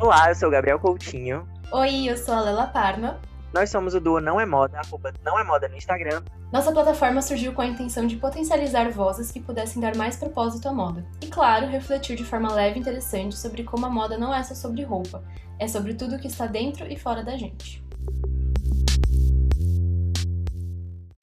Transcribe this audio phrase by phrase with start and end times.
[0.00, 1.46] Olá, eu sou o Gabriel Coutinho.
[1.70, 3.20] Oi, eu sou a Lela Parma.
[3.52, 6.22] Nós somos o duo Não é Moda, arroba Não é Moda no Instagram.
[6.50, 10.72] Nossa plataforma surgiu com a intenção de potencializar vozes que pudessem dar mais propósito à
[10.72, 11.04] moda.
[11.20, 14.54] E claro, refletir de forma leve e interessante sobre como a moda não é só
[14.54, 15.22] sobre roupa,
[15.58, 17.84] é sobre tudo que está dentro e fora da gente.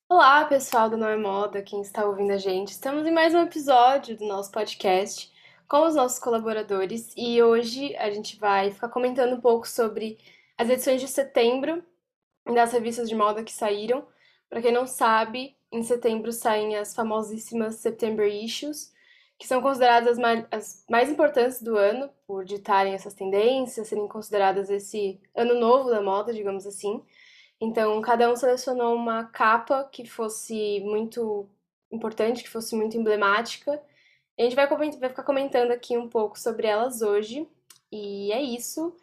[0.07, 2.73] Olá, pessoal do Não é Moda, quem está ouvindo a gente.
[2.73, 5.36] Estamos em mais um episódio do nosso podcast
[5.68, 10.17] com os nossos colaboradores e hoje a gente vai ficar comentando um pouco sobre
[10.58, 11.84] as edições de setembro
[12.45, 14.08] das revistas de moda que saíram.
[14.49, 18.94] Para quem não sabe, em setembro saem as famosíssimas September Issues,
[19.38, 20.17] que são consideradas
[20.49, 26.02] as mais, importantes do ano por ditarem essas tendências, serem consideradas esse ano novo da
[26.02, 27.03] moda, digamos assim.
[27.59, 31.49] Então, cada um selecionou uma capa que fosse muito
[31.91, 33.81] importante, que fosse muito emblemática
[34.38, 37.48] a gente vai, vai ficar comentando aqui um pouco sobre elas hoje.
[37.91, 38.95] E é isso.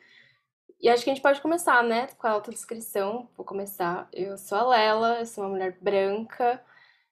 [0.80, 2.08] E acho que a gente pode começar, né?
[2.18, 3.28] Com a autodescrição.
[3.36, 4.08] Vou começar.
[4.12, 6.62] Eu sou a Lela, eu sou uma mulher branca,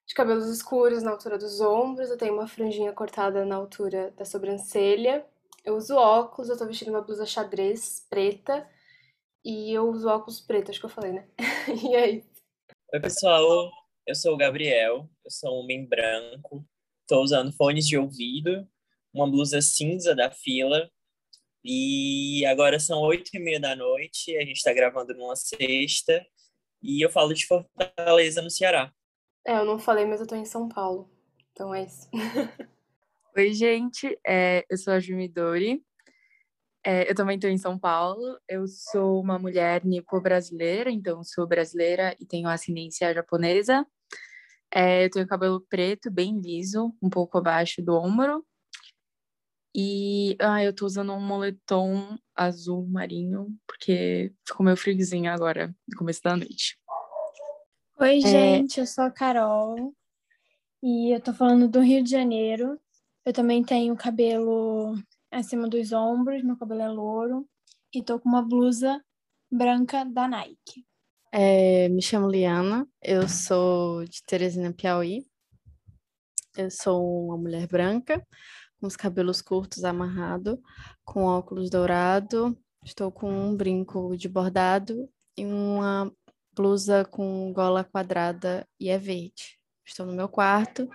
[0.06, 2.10] de cabelos escuros na altura dos ombros.
[2.10, 5.26] Eu tenho uma franjinha cortada na altura da sobrancelha.
[5.64, 8.68] Eu uso óculos, eu tô vestindo uma blusa xadrez preta.
[9.44, 11.28] E eu uso óculos preto, acho que eu falei, né?
[11.82, 12.30] e é isso.
[12.92, 13.70] Oi, pessoal.
[14.06, 16.64] Eu sou o Gabriel, eu sou um homem branco,
[17.02, 18.66] Estou usando fones de ouvido,
[19.12, 20.90] uma blusa cinza da fila.
[21.64, 26.24] E agora são oito e meia da noite, a gente está gravando numa sexta.
[26.82, 28.92] E eu falo de Fortaleza, no Ceará.
[29.46, 31.08] É, eu não falei, mas eu estou em São Paulo.
[31.52, 32.08] Então é isso.
[33.36, 34.18] Oi, gente.
[34.26, 35.82] É, eu sou a Jumidori.
[36.84, 38.38] É, eu também estou em São Paulo.
[38.48, 43.86] Eu sou uma mulher nipo-brasileira, então sou brasileira e tenho ascendência japonesa.
[44.74, 48.44] É, eu tenho cabelo preto, bem liso, um pouco abaixo do ombro.
[49.74, 55.98] E ah, eu tô usando um moletom azul marinho, porque ficou meio friozinho agora, no
[55.98, 56.78] começo da noite.
[57.98, 58.20] Oi, é...
[58.20, 59.94] gente, eu sou a Carol.
[60.82, 62.78] E eu tô falando do Rio de Janeiro.
[63.24, 64.94] Eu também tenho cabelo
[65.30, 67.48] acima dos ombros, meu cabelo é louro.
[67.94, 69.02] E tô com uma blusa
[69.50, 70.84] branca da Nike.
[71.34, 75.24] É, me chamo Liana, eu sou de Teresina, Piauí.
[76.54, 78.22] Eu sou uma mulher branca,
[78.78, 80.58] com os cabelos curtos amarrados,
[81.02, 82.54] com óculos dourado.
[82.84, 86.14] Estou com um brinco de bordado e uma
[86.54, 89.58] blusa com gola quadrada e é verde.
[89.86, 90.86] Estou no meu quarto.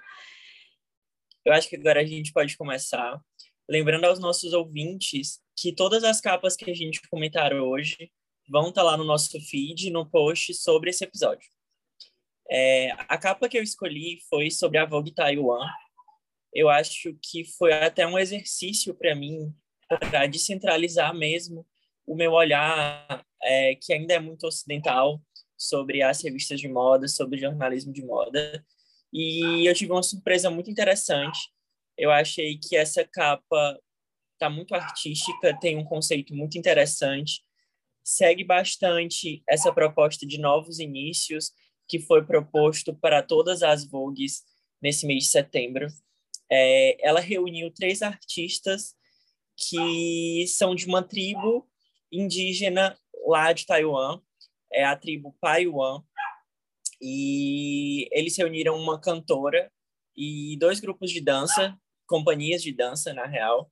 [1.43, 3.19] Eu acho que agora a gente pode começar
[3.67, 8.11] lembrando aos nossos ouvintes que todas as capas que a gente comentar hoje
[8.49, 11.49] vão estar tá lá no nosso feed, no post sobre esse episódio.
[12.49, 15.67] É, a capa que eu escolhi foi sobre a Vogue Taiwan.
[16.53, 19.53] Eu acho que foi até um exercício para mim
[19.99, 21.65] para descentralizar mesmo
[22.05, 25.21] o meu olhar, é, que ainda é muito ocidental,
[25.57, 28.65] sobre as revistas de moda, sobre jornalismo de moda.
[29.11, 31.39] E eu tive uma surpresa muito interessante.
[31.97, 33.79] Eu achei que essa capa
[34.33, 37.46] está muito artística, tem um conceito muito interessante
[38.07, 41.51] segue bastante essa proposta de novos inícios
[41.89, 44.43] que foi proposto para todas as Vogues
[44.81, 45.87] nesse mês de setembro.
[46.49, 48.95] É, ela reuniu três artistas
[49.57, 51.67] que são de uma tribo
[52.09, 54.21] indígena lá de Taiwan,
[54.71, 56.01] é a tribo Paiwan,
[57.01, 59.69] e eles reuniram uma cantora
[60.15, 63.69] e dois grupos de dança, companhias de dança, na real,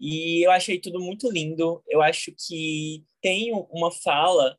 [0.00, 1.82] e eu achei tudo muito lindo.
[1.86, 4.58] Eu acho que tem uma fala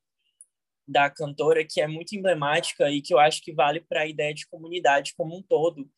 [0.88, 4.34] da cantora que é muito emblemática e que eu acho que vale para a ideia
[4.34, 5.90] de comunidade como um todo,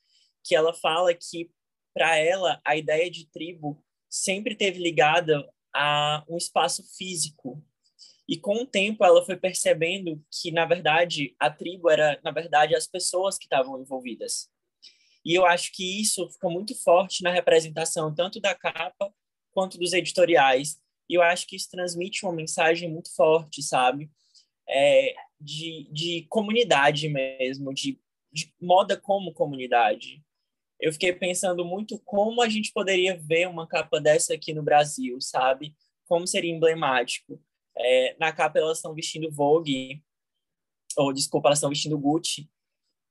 [0.43, 1.51] que ela fala que
[1.93, 7.61] para ela a ideia de tribo sempre teve ligada a um espaço físico.
[8.27, 12.75] E com o tempo ela foi percebendo que na verdade a tribo era na verdade
[12.75, 14.49] as pessoas que estavam envolvidas.
[15.25, 19.13] E eu acho que isso fica muito forte na representação tanto da capa
[19.53, 20.79] quanto dos editoriais.
[21.09, 24.09] E eu acho que isso transmite uma mensagem muito forte, sabe?
[24.67, 27.99] É, de, de comunidade mesmo, de,
[28.31, 30.23] de moda como comunidade.
[30.79, 35.19] Eu fiquei pensando muito como a gente poderia ver uma capa dessa aqui no Brasil,
[35.21, 35.75] sabe?
[36.05, 37.41] Como seria emblemático.
[37.77, 40.03] É, na capa elas estão vestindo Vogue,
[40.97, 42.49] ou desculpa, elas estão vestindo Gucci.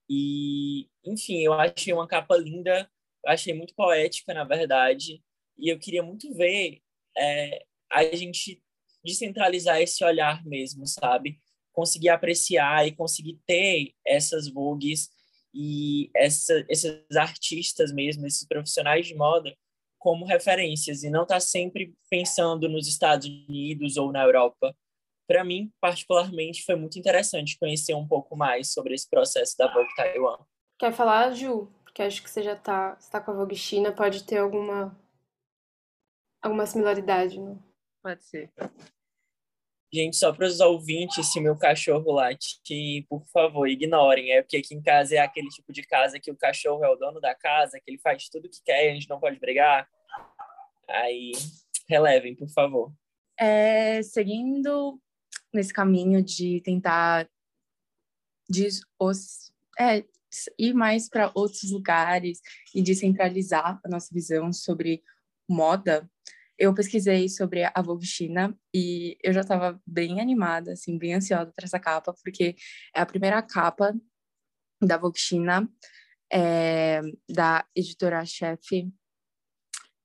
[0.08, 2.90] E, enfim, eu achei uma capa linda,
[3.26, 5.22] achei muito poética, na verdade.
[5.58, 6.80] E eu queria muito ver
[7.16, 8.62] é, a gente
[9.04, 11.38] descentralizar esse olhar mesmo, sabe?
[11.72, 15.10] Conseguir apreciar e conseguir ter essas vogues
[15.54, 19.54] e essa, esses artistas mesmo, esses profissionais de moda
[19.98, 24.74] como referências e não estar tá sempre pensando nos Estados Unidos ou na Europa.
[25.28, 29.94] Para mim, particularmente, foi muito interessante conhecer um pouco mais sobre esse processo da Vogue
[29.94, 30.38] Taiwan.
[30.78, 31.68] Quer falar, Ju?
[31.84, 34.98] Porque acho que você já está tá com a Vogue China, pode ter alguma
[36.42, 37.62] alguma similaridade, não?
[38.02, 38.50] Pode ser.
[39.94, 44.32] Gente, só para os ouvintes, se meu cachorro late, por favor, ignorem.
[44.32, 46.96] É porque aqui em casa é aquele tipo de casa que o cachorro é o
[46.96, 49.38] dono da casa, que ele faz tudo o que quer e a gente não pode
[49.38, 49.86] brigar.
[50.88, 51.32] Aí,
[51.88, 52.92] relevem, por favor.
[53.38, 54.98] É, seguindo
[55.52, 57.28] nesse caminho de tentar
[58.48, 58.68] de
[58.98, 60.04] os, é,
[60.58, 62.40] ir mais para outros lugares
[62.74, 65.02] e descentralizar a nossa visão sobre
[65.48, 66.10] moda,
[66.62, 71.52] eu pesquisei sobre a Vogue China e eu já estava bem animada, assim, bem ansiosa
[71.56, 72.54] para essa capa, porque
[72.94, 73.92] é a primeira capa
[74.80, 75.68] da Vogue China,
[76.32, 78.88] é, da editora-chefe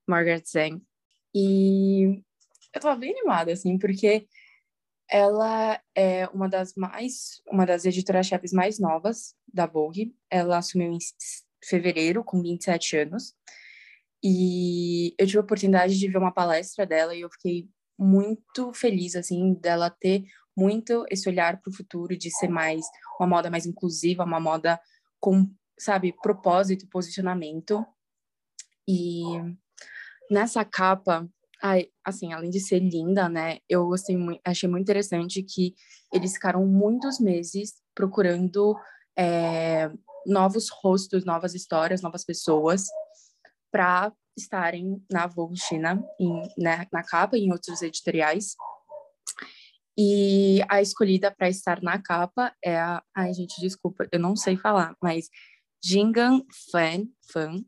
[0.10, 0.82] Margaret Zhang.
[1.32, 2.06] E
[2.74, 4.28] eu estava bem animada, assim, porque
[5.08, 10.12] ela é uma das mais, uma das editoras-chefes mais novas da Vogue.
[10.28, 10.98] Ela assumiu em
[11.64, 13.36] fevereiro, com 27 anos.
[14.24, 19.16] E eu tive a oportunidade de ver uma palestra dela e eu fiquei muito feliz,
[19.16, 20.24] assim, dela ter
[20.56, 22.84] muito esse olhar para o futuro, de ser mais
[23.20, 24.80] uma moda mais inclusiva, uma moda
[25.20, 25.50] com,
[25.80, 27.86] sabe, propósito, posicionamento.
[28.88, 29.22] E
[30.32, 31.30] nessa capa,
[31.62, 35.76] ai, assim, além de ser linda, né, eu assim, achei muito interessante que
[36.14, 38.76] eles ficaram muitos meses procurando
[39.18, 39.92] é,
[40.26, 42.86] novos rostos, novas histórias, novas pessoas
[43.72, 48.56] para estarem na Vogue China, em, né, na capa e em outros editoriais.
[49.98, 53.04] E a escolhida para estar na capa é a.
[53.16, 55.28] Ai, gente, desculpa, eu não sei falar, mas
[55.84, 57.64] Jingan Fan, Fan.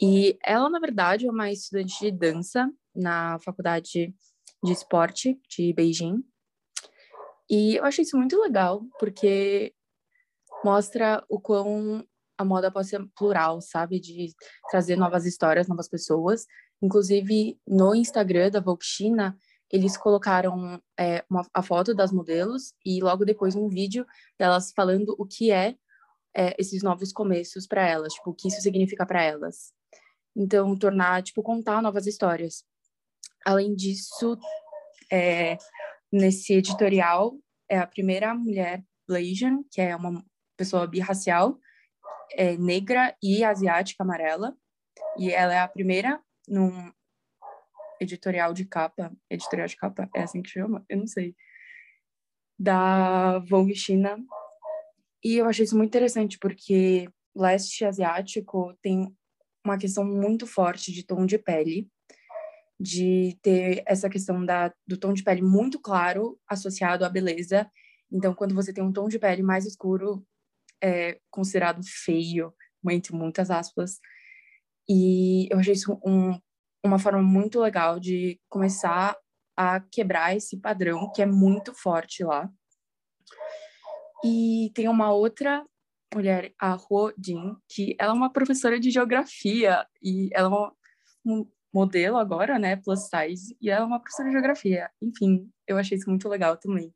[0.00, 4.14] E ela, na verdade, é uma estudante de dança na faculdade
[4.62, 6.22] de esporte de Beijing.
[7.48, 9.74] E eu achei isso muito legal, porque
[10.64, 14.00] mostra o quão a moda pode ser plural, sabe?
[14.00, 14.32] De
[14.70, 16.44] trazer novas histórias, novas pessoas.
[16.82, 19.36] Inclusive, no Instagram da Vogue China,
[19.70, 24.06] eles colocaram é, uma, a foto das modelos e logo depois um vídeo
[24.38, 25.74] delas falando o que é,
[26.36, 29.72] é esses novos começos para elas, tipo, o que isso significa para elas.
[30.36, 32.64] Então, tornar, tipo, contar novas histórias.
[33.44, 34.36] Além disso,
[35.10, 35.56] é,
[36.12, 37.36] nesse editorial,
[37.68, 40.24] é a primeira mulher Blasian, que é uma
[40.56, 41.58] pessoa birracial,
[42.32, 44.56] é negra e asiática amarela.
[45.18, 46.92] E ela é a primeira num
[48.00, 50.84] editorial de capa, editorial de capa, é assim que chama?
[50.88, 51.34] Eu não sei.
[52.58, 54.16] Da Vogue China.
[55.22, 59.14] E eu achei isso muito interessante porque leste asiático tem
[59.64, 61.88] uma questão muito forte de tom de pele,
[62.78, 67.70] de ter essa questão da, do tom de pele muito claro associado à beleza.
[68.12, 70.24] Então, quando você tem um tom de pele mais escuro,
[70.84, 72.54] é considerado feio,
[72.90, 73.98] entre muitas aspas.
[74.86, 76.38] E eu achei isso um,
[76.84, 79.16] uma forma muito legal de começar
[79.56, 82.50] a quebrar esse padrão que é muito forte lá.
[84.22, 85.64] E tem uma outra
[86.14, 90.76] mulher, a Huo Jin, que ela é uma professora de geografia e ela é uma,
[91.24, 94.90] um modelo agora, né, plus size, e ela é uma professora de geografia.
[95.02, 96.92] Enfim, eu achei isso muito legal também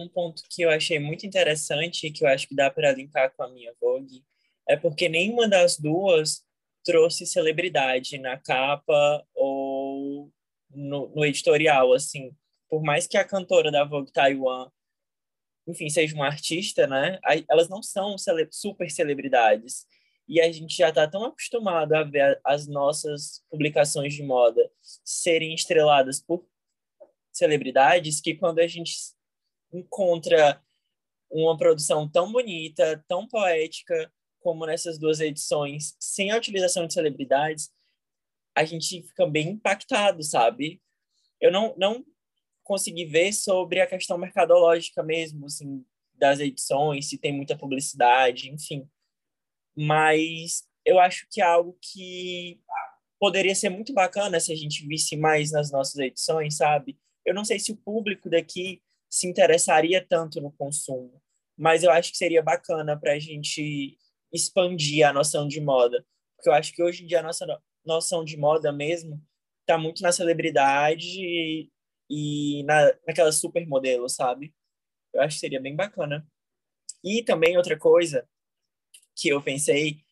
[0.00, 3.32] um ponto que eu achei muito interessante e que eu acho que dá para linkar
[3.36, 4.24] com a minha Vogue
[4.68, 6.44] é porque nenhuma das duas
[6.84, 10.30] trouxe celebridade na capa ou
[10.70, 12.32] no, no editorial, assim.
[12.68, 14.70] Por mais que a cantora da Vogue Taiwan,
[15.66, 17.18] enfim, seja uma artista, né?
[17.48, 19.86] Elas não são cele super celebridades.
[20.28, 24.70] E a gente já está tão acostumado a ver as nossas publicações de moda
[25.04, 26.46] serem estreladas por
[27.32, 28.92] celebridades que quando a gente
[29.72, 30.62] encontra
[31.30, 37.70] uma produção tão bonita, tão poética como nessas duas edições, sem a utilização de celebridades,
[38.54, 40.82] a gente fica bem impactado, sabe?
[41.40, 42.04] Eu não, não
[42.64, 45.84] consegui ver sobre a questão mercadológica mesmo, assim,
[46.14, 48.88] das edições, se tem muita publicidade, enfim.
[49.76, 52.60] Mas eu acho que é algo que
[53.18, 56.98] poderia ser muito bacana se a gente visse mais nas nossas edições, sabe?
[57.24, 61.20] Eu não sei se o público daqui se interessaria tanto no consumo.
[61.58, 63.98] Mas eu acho que seria bacana para a gente
[64.32, 66.06] expandir a noção de moda.
[66.36, 69.20] Porque eu acho que hoje em dia a nossa noção de moda mesmo
[69.60, 71.68] está muito na celebridade
[72.08, 74.54] e, na, naquela supermodelo, sabe?
[75.12, 76.26] Eu acho que seria bem bacana.
[77.04, 78.28] E também outra coisa
[79.16, 80.02] que eu pensei,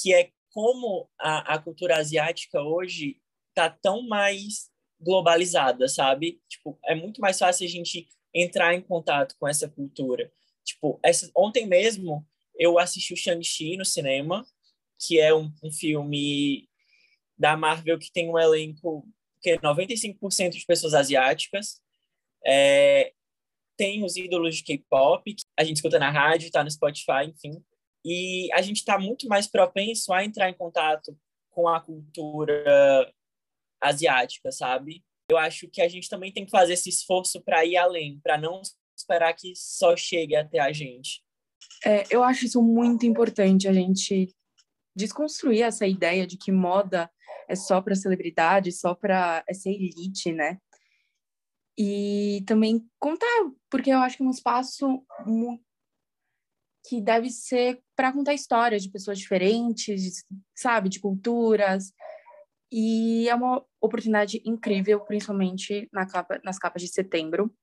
[0.00, 3.20] que é como a, a cultura asiática hoje
[3.54, 6.40] tá tão mais globalizada, sabe?
[6.48, 10.30] Tipo, é muito mais fácil a gente entrar em contato com essa cultura.
[10.64, 12.26] Tipo, essa, ontem mesmo
[12.58, 14.44] eu assisti o Shang-Chi no cinema,
[14.98, 16.68] que é um, um filme
[17.38, 19.06] da Marvel que tem um elenco
[19.40, 21.80] que é 95% de pessoas asiáticas.
[22.44, 23.12] É,
[23.76, 27.62] tem os ídolos de K-pop, que a gente escuta na rádio, está no Spotify, enfim.
[28.04, 31.16] E a gente está muito mais propenso a entrar em contato
[31.50, 33.12] com a cultura
[33.80, 35.04] asiática, sabe?
[35.28, 38.38] Eu acho que a gente também tem que fazer esse esforço para ir além, para
[38.38, 38.62] não
[38.96, 41.22] esperar que só chegue até a gente.
[41.84, 44.34] É, eu acho isso muito importante, a gente
[44.94, 47.10] desconstruir essa ideia de que moda
[47.48, 50.58] é só para celebridade, só para essa elite, né?
[51.78, 53.26] E também contar,
[53.70, 55.04] porque eu acho que é um espaço
[56.88, 60.24] que deve ser para contar histórias de pessoas diferentes,
[60.56, 61.92] sabe, de culturas.
[62.70, 67.54] E é uma oportunidade incrível, principalmente na capa, nas capas de setembro.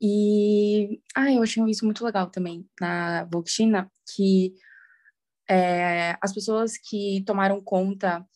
[0.00, 4.54] E ah, eu achei isso muito legal também na Vogue China, que
[5.48, 8.26] é, as pessoas que tomaram conta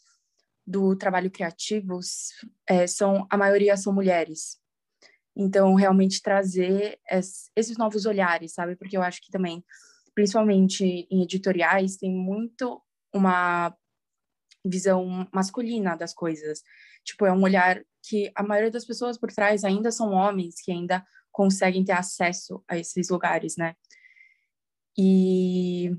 [0.66, 1.98] do trabalho criativo
[2.68, 4.58] é, são a maioria são mulheres.
[5.36, 6.98] Então, realmente trazer
[7.56, 8.76] esses novos olhares, sabe?
[8.76, 9.64] Porque eu acho que também,
[10.14, 13.74] principalmente em editoriais, tem muito uma
[14.64, 16.62] visão masculina das coisas.
[17.04, 20.70] Tipo, é um olhar que a maioria das pessoas por trás ainda são homens que
[20.72, 23.74] ainda conseguem ter acesso a esses lugares, né?
[24.98, 25.90] E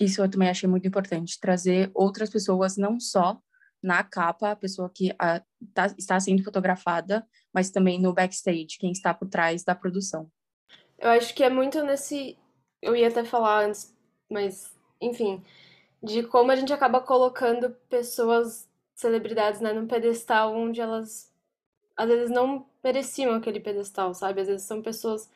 [0.00, 3.40] isso eu também achei muito importante, trazer outras pessoas, não só
[3.82, 5.40] na capa, a pessoa que a,
[5.72, 10.30] tá, está sendo fotografada, mas também no backstage, quem está por trás da produção.
[10.98, 12.36] Eu acho que é muito nesse.
[12.82, 13.96] Eu ia até falar antes,
[14.28, 15.42] mas, enfim,
[16.02, 21.32] de como a gente acaba colocando pessoas, celebridades, né, num pedestal onde elas
[21.96, 24.40] às vezes não mereciam aquele pedestal, sabe?
[24.40, 25.28] Às vezes são pessoas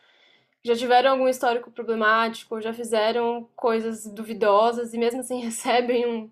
[0.64, 6.30] já tiveram algum histórico problemático, já fizeram coisas duvidosas e mesmo assim recebem um,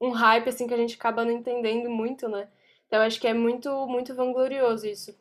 [0.00, 2.48] um hype assim que a gente acaba não entendendo muito, né?
[2.86, 5.16] Então acho que é muito muito vanglorioso isso.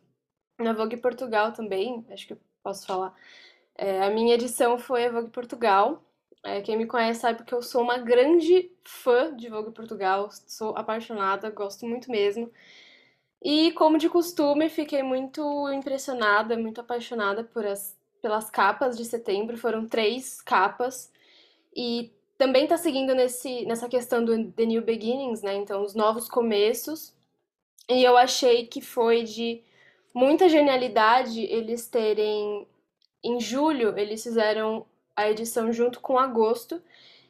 [0.60, 3.16] Na Vogue Portugal também, acho que posso falar.
[3.76, 6.04] É, a minha edição foi a Vogue Portugal.
[6.44, 10.76] É, quem me conhece sabe que eu sou uma grande fã de Vogue Portugal, sou
[10.78, 12.52] apaixonada, gosto muito mesmo.
[13.42, 15.42] E como de costume, fiquei muito
[15.72, 21.12] impressionada, muito apaixonada por as pelas capas de setembro, foram três capas,
[21.76, 25.56] e também está seguindo nesse, nessa questão do The New Beginnings, né?
[25.56, 27.14] Então, os novos começos.
[27.90, 29.62] E eu achei que foi de
[30.14, 32.68] muita genialidade eles terem.
[33.24, 34.86] Em julho, eles fizeram
[35.20, 36.82] a edição junto com agosto.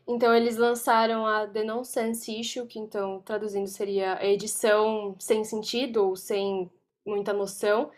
[0.08, 6.06] Então, eles lançaram a The Nonsense Issue, que então, traduzindo, seria a edição sem sentido
[6.08, 6.70] ou sem
[7.06, 7.92] muita noção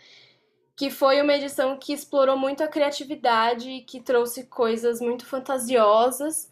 [0.82, 6.50] que foi uma edição que explorou muito a criatividade, que trouxe coisas muito fantasiosas.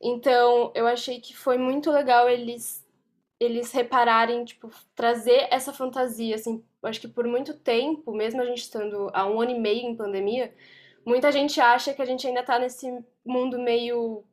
[0.00, 2.84] Então, eu achei que foi muito legal eles
[3.40, 8.62] eles repararem, tipo, trazer essa fantasia, assim, acho que por muito tempo, mesmo a gente
[8.62, 10.52] estando há um ano e meio em pandemia,
[11.08, 12.86] muita gente acha que a gente ainda tá nesse
[13.24, 14.24] mundo meio,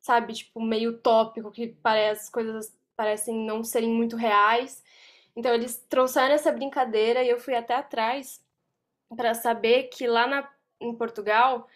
[0.00, 4.82] sabe, tipo, meio utópico, que parece, as coisas parecem não serem muito reais.
[5.36, 8.40] Então, eles trouxeram essa brincadeira e eu fui até atrás
[9.16, 10.48] para saber que lá na,
[10.80, 11.68] em Portugal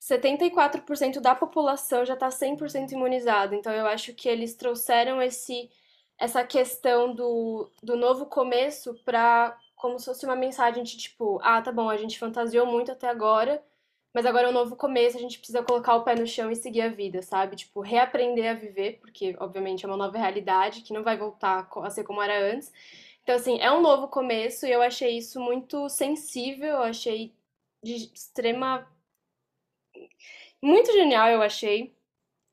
[0.00, 3.54] 74% da população já está 100% imunizada.
[3.54, 5.70] Então eu acho que eles trouxeram esse
[6.18, 11.62] essa questão do, do novo começo para como se fosse uma mensagem de tipo, ah,
[11.62, 13.62] tá bom, a gente fantasiou muito até agora,
[14.18, 16.56] mas agora é um novo começo, a gente precisa colocar o pé no chão e
[16.56, 17.54] seguir a vida, sabe?
[17.54, 21.88] Tipo, reaprender a viver, porque obviamente é uma nova realidade que não vai voltar a
[21.88, 22.72] ser como era antes.
[23.22, 27.32] Então, assim, é um novo começo e eu achei isso muito sensível, eu achei
[27.80, 28.90] de extrema.
[30.60, 31.94] Muito genial, eu achei.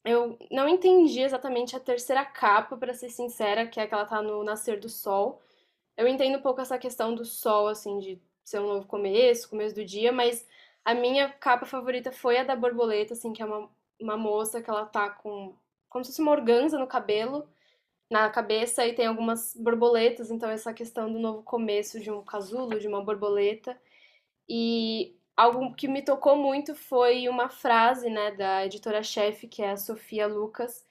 [0.03, 4.21] Eu não entendi exatamente a terceira capa, para ser sincera, que é que ela tá
[4.21, 5.41] no nascer do sol.
[5.97, 9.73] Eu entendo um pouco essa questão do sol, assim, de ser um novo começo, começo
[9.73, 10.45] do dia, mas
[10.85, 14.69] a minha capa favorita foi a da borboleta, assim, que é uma, uma moça que
[14.69, 15.55] ela tá com
[15.89, 17.47] como se fosse uma organza no cabelo
[18.11, 22.79] na cabeça e tem algumas borboletas, então essa questão do novo começo de um casulo,
[22.79, 23.79] de uma borboleta.
[24.47, 29.77] E algo que me tocou muito foi uma frase, né, da editora-chefe, que é a
[29.77, 30.85] Sofia Lucas,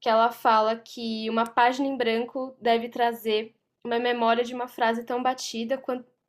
[0.00, 5.04] que ela fala que uma página em branco deve trazer uma memória de uma frase
[5.04, 5.82] tão batida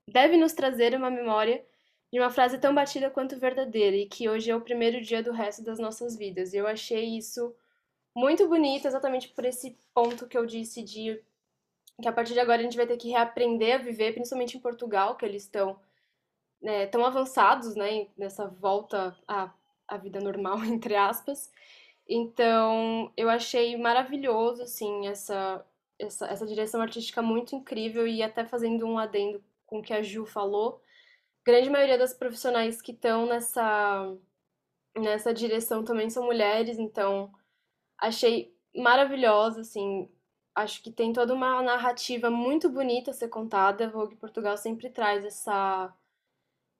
[0.07, 1.63] deve nos trazer uma memória
[2.11, 5.31] de uma frase tão batida quanto verdadeira e que hoje é o primeiro dia do
[5.31, 6.53] resto das nossas vidas.
[6.53, 7.53] E eu achei isso
[8.15, 11.21] muito bonito, exatamente por esse ponto que eu disse de
[12.01, 14.61] que a partir de agora a gente vai ter que reaprender a viver, principalmente em
[14.61, 15.79] Portugal, que eles estão
[16.61, 19.51] né, tão avançados, né, nessa volta à,
[19.87, 21.51] à vida normal, entre aspas.
[22.07, 25.65] Então, eu achei maravilhoso, assim, essa,
[25.99, 30.01] essa, essa direção artística muito incrível e até fazendo um adendo com o que a
[30.01, 30.81] Ju falou,
[31.47, 34.13] grande maioria das profissionais que estão nessa,
[34.97, 37.33] nessa direção também são mulheres, então
[37.97, 40.09] achei maravilhosa, assim,
[40.53, 43.89] acho que tem toda uma narrativa muito bonita a ser contada.
[43.89, 45.93] Vogue Portugal sempre traz essa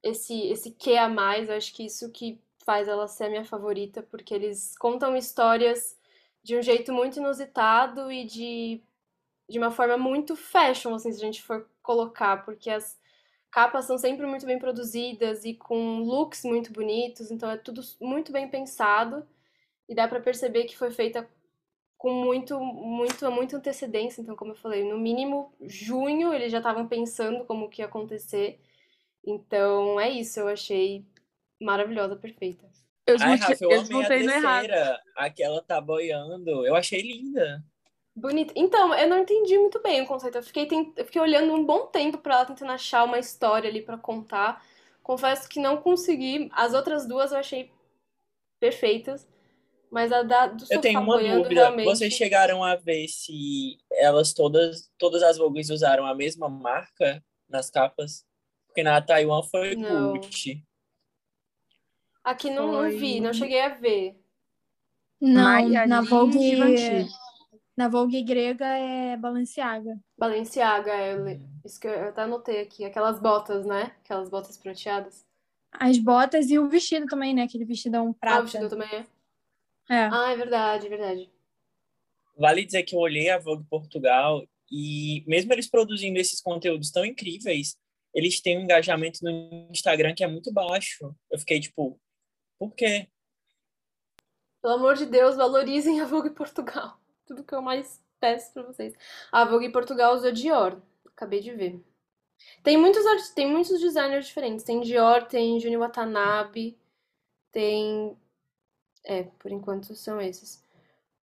[0.04, 1.48] esse esse que a mais.
[1.48, 5.98] Eu acho que isso que faz ela ser a minha favorita, porque eles contam histórias
[6.44, 8.84] de um jeito muito inusitado e de
[9.50, 13.00] de uma forma muito fashion, assim, se a gente for colocar, porque as
[13.52, 18.32] capas são sempre muito bem produzidas e com looks muito bonitos, então é tudo muito
[18.32, 19.28] bem pensado
[19.88, 21.28] e dá para perceber que foi feita
[21.98, 24.22] com muito, muito, muita antecedência.
[24.22, 28.60] Então, como eu falei, no mínimo junho eles já estavam pensando como que ia acontecer.
[29.26, 30.40] Então, é isso.
[30.40, 31.06] Eu achei
[31.60, 32.70] maravilhosa, perfeita.
[33.06, 36.66] Eu, Ai, Rafa, eu amei a terceira, a que ela tá boiando.
[36.66, 37.64] Eu achei linda.
[38.18, 38.52] Bonita.
[38.56, 40.40] Então, eu não entendi muito bem o conceito.
[40.40, 40.92] Eu fiquei, tent...
[40.98, 44.66] eu fiquei olhando um bom tempo para ela tentando achar uma história ali para contar.
[45.04, 46.50] Confesso que não consegui.
[46.52, 47.72] As outras duas eu achei
[48.60, 49.28] perfeitas.
[49.92, 51.62] Mas a da, do Eu tenho uma dúvida.
[51.62, 51.86] Realmente...
[51.86, 57.70] Vocês chegaram a ver se elas todas, todas as Vogues usaram a mesma marca nas
[57.70, 58.26] capas?
[58.66, 60.14] Porque na Taiwan foi não.
[60.14, 60.64] Gucci.
[62.24, 62.92] Aqui não, foi...
[62.92, 64.20] não vi, não cheguei a ver.
[65.22, 66.58] Não, na Vogue,
[67.78, 70.00] na Vogue grega é Balenciaga.
[70.18, 72.84] Balenciaga, é, isso que eu, eu até anotei aqui.
[72.84, 73.96] Aquelas botas, né?
[74.04, 75.24] Aquelas botas prateadas.
[75.72, 77.44] As botas e o vestido também, né?
[77.44, 78.38] Aquele vestidão prata.
[78.38, 79.06] Ah, o vestido também é.
[79.90, 80.10] É.
[80.12, 81.32] Ah, é verdade, é verdade.
[82.36, 87.06] Vale dizer que eu olhei a Vogue Portugal e mesmo eles produzindo esses conteúdos tão
[87.06, 87.78] incríveis,
[88.14, 91.16] eles têm um engajamento no Instagram que é muito baixo.
[91.30, 92.00] Eu fiquei tipo,
[92.60, 93.08] por quê?
[94.62, 97.00] Pelo amor de Deus, valorizem a Vogue Portugal.
[97.28, 98.94] Tudo que eu mais peço pra vocês.
[99.32, 100.82] A Vogue Portugal usa Dior.
[101.06, 101.84] Acabei de ver.
[102.64, 104.64] Tem muitos, tem muitos designers diferentes.
[104.64, 106.78] Tem Dior, tem Juni Watanabe,
[107.52, 108.18] tem
[109.04, 110.64] é, por enquanto são esses.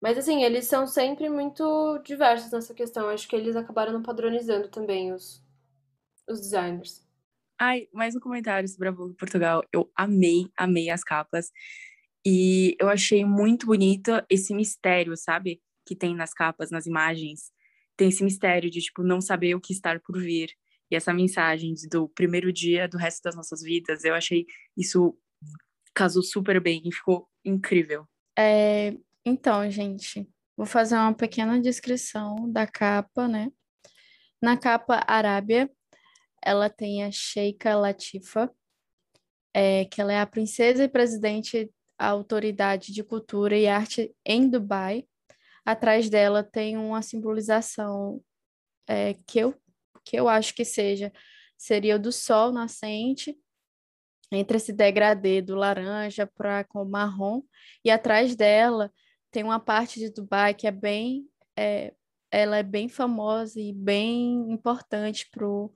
[0.02, 3.10] Mas assim, eles são sempre muito diversos nessa questão.
[3.10, 5.44] Acho que eles acabaram padronizando também os,
[6.28, 7.06] os designers.
[7.58, 9.62] Ai, mais um comentário sobre a Vogue Portugal.
[9.74, 11.52] Eu amei, amei as capas.
[12.26, 15.62] E eu achei muito bonito esse mistério, sabe?
[15.90, 17.52] Que tem nas capas, nas imagens.
[17.98, 20.52] Tem esse mistério de, tipo, não saber o que estar por vir.
[20.92, 24.46] E essa mensagem do primeiro dia do resto das nossas vidas, eu achei
[24.78, 25.18] isso
[25.96, 28.08] casou super bem e ficou incrível.
[28.38, 33.52] É, então, gente, vou fazer uma pequena descrição da capa, né?
[34.40, 35.68] Na capa Arábia,
[36.40, 38.54] ela tem a Sheikha Latifa,
[39.54, 44.48] é, que ela é a princesa e presidente da autoridade de cultura e arte em
[44.48, 45.06] Dubai.
[45.70, 48.20] Atrás dela tem uma simbolização
[48.88, 49.54] é, que, eu,
[50.04, 51.14] que eu acho que seja
[51.56, 53.38] seria o do sol nascente
[54.32, 57.44] entre esse degradê do laranja para com o marrom,
[57.86, 58.92] e atrás dela
[59.30, 61.94] tem uma parte de Dubai que é bem, é,
[62.32, 65.72] ela é bem famosa e bem importante para o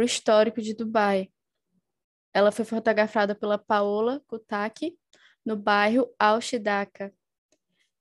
[0.00, 1.30] histórico de Dubai.
[2.34, 4.98] Ela foi fotografada pela Paola Kutaki
[5.46, 7.14] no bairro Al-Shidaka,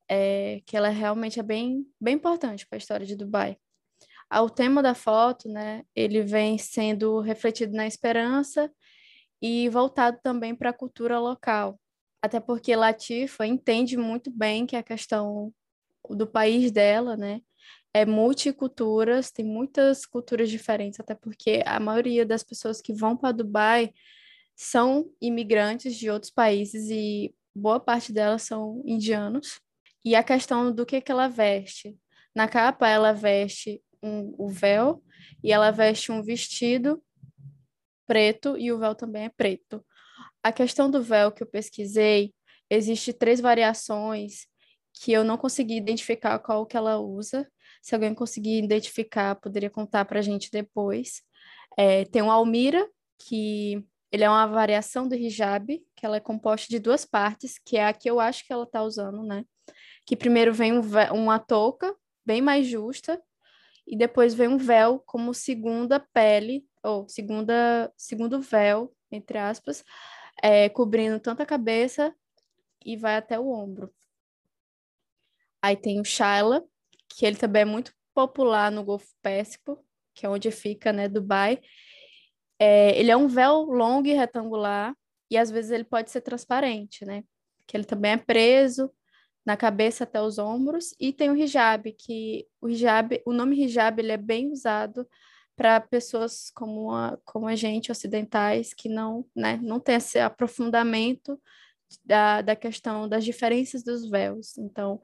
[0.10, 3.58] é, que ela realmente é bem, bem importante para a história de Dubai.
[4.32, 8.72] O tema da foto, né, ele vem sendo refletido na esperança
[9.42, 11.80] e voltado também para a cultura local.
[12.22, 15.54] Até porque Latifa entende muito bem que a questão
[16.10, 17.42] do país dela, né,
[17.94, 23.32] é multiculturas, tem muitas culturas diferentes, até porque a maioria das pessoas que vão para
[23.32, 23.92] Dubai
[24.56, 29.60] são imigrantes de outros países e boa parte delas são indianos.
[30.04, 31.98] E a questão do que, que ela veste.
[32.36, 35.04] Na capa, ela veste um, o véu
[35.44, 37.04] e ela veste um vestido
[38.08, 39.86] preto e o véu também é preto.
[40.42, 42.34] A questão do véu que eu pesquisei,
[42.70, 44.48] existe três variações
[44.94, 47.50] que eu não consegui identificar qual que ela usa.
[47.82, 51.22] Se alguém conseguir identificar, poderia contar para a gente depois.
[51.78, 56.68] É, tem o Almira, que ele é uma variação do hijab, que ela é composta
[56.68, 59.46] de duas partes, que é a que eu acho que ela está usando, né?
[60.06, 60.82] Que primeiro vem um
[61.14, 63.22] uma touca, bem mais justa,
[63.88, 69.84] e depois vem um véu como segunda pele ou segunda, segundo véu, entre aspas,
[70.42, 72.16] é, cobrindo tanto a cabeça
[72.86, 73.92] e vai até o ombro.
[75.62, 76.64] Aí tem o Shaila,
[77.10, 81.60] que ele também é muito popular no Golfo Pérsico, que é onde fica, né, Dubai.
[82.60, 84.96] É, ele é um véu longo e retangular,
[85.30, 87.24] e às vezes ele pode ser transparente, né?
[87.66, 88.92] Que ele também é preso
[89.46, 94.00] na cabeça até os ombros, e tem o hijab, que o hijab, o nome hijab,
[94.00, 95.08] ele é bem usado
[95.56, 101.38] para pessoas como a, como a gente, ocidentais, que não, né, não tem esse aprofundamento
[102.06, 104.58] da, da questão das diferenças dos véus.
[104.58, 105.02] Então,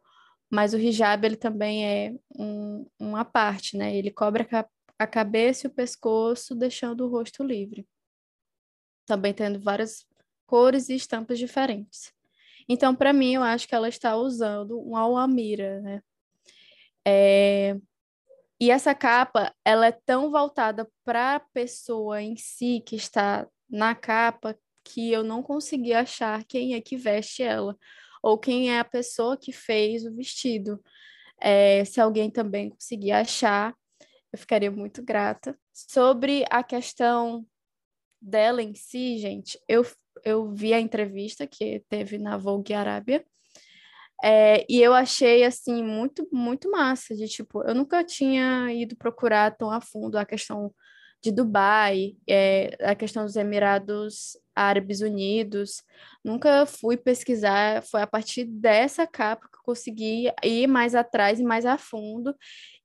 [0.49, 3.95] mas o hijab, ele também é um, uma parte, né?
[3.95, 4.65] Ele cobre a,
[4.97, 7.85] a cabeça e o pescoço, deixando o rosto livre.
[9.05, 10.05] Também tendo várias
[10.45, 12.14] cores e estampas diferentes.
[12.67, 16.01] Então, para mim, eu acho que ela está usando um Almira, né?
[17.05, 17.77] É...
[18.59, 23.93] E essa capa, ela é tão voltada para a pessoa em si que está na
[23.93, 27.75] capa que eu não consegui achar quem é que veste ela
[28.23, 30.81] ou quem é a pessoa que fez o vestido.
[31.39, 33.75] É, se alguém também conseguir achar,
[34.31, 35.57] eu ficaria muito grata.
[35.71, 37.45] Sobre a questão
[38.19, 39.85] dela em si, gente, eu,
[40.25, 43.23] eu vi a entrevista que teve na Vogue Arábia,
[44.23, 49.55] é, e eu achei, assim, muito, muito massa, de, tipo, eu nunca tinha ido procurar
[49.55, 50.73] tão a fundo a questão
[51.21, 55.83] de Dubai, é, a questão dos Emirados Árabes Unidos,
[56.23, 61.43] nunca fui pesquisar, foi a partir dessa capa que eu consegui ir mais atrás e
[61.43, 62.35] mais a fundo,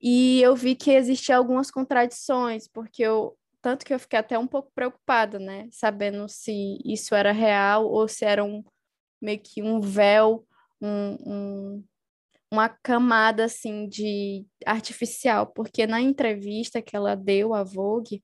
[0.01, 4.47] e eu vi que existiam algumas contradições, porque eu, tanto que eu fiquei até um
[4.47, 8.65] pouco preocupada, né, sabendo se isso era real ou se era um,
[9.21, 10.47] meio que um véu
[10.81, 11.85] um, um,
[12.51, 18.23] uma camada assim de artificial, porque na entrevista que ela deu à Vogue,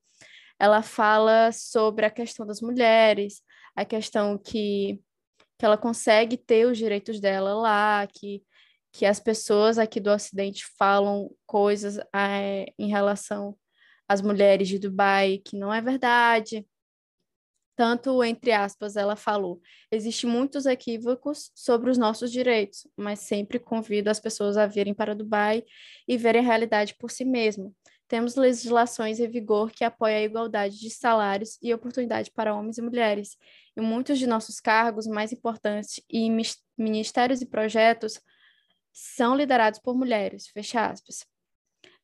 [0.59, 3.41] ela fala sobre a questão das mulheres,
[3.75, 4.99] a questão que,
[5.57, 8.43] que ela consegue ter os direitos dela lá, que,
[8.91, 13.55] que as pessoas aqui do Ocidente falam coisas é, em relação
[14.07, 16.65] às mulheres de Dubai que não é verdade,
[17.77, 24.09] tanto entre aspas ela falou, existem muitos equívocos sobre os nossos direitos, mas sempre convido
[24.09, 25.63] as pessoas a virem para Dubai
[26.07, 27.75] e verem a realidade por si mesmo.
[28.07, 32.81] Temos legislações em vigor que apoiam a igualdade de salários e oportunidade para homens e
[32.81, 33.37] mulheres,
[33.75, 36.29] e muitos de nossos cargos mais importantes e
[36.75, 38.19] ministérios e projetos
[38.91, 41.27] são liderados por mulheres, fecha aspas.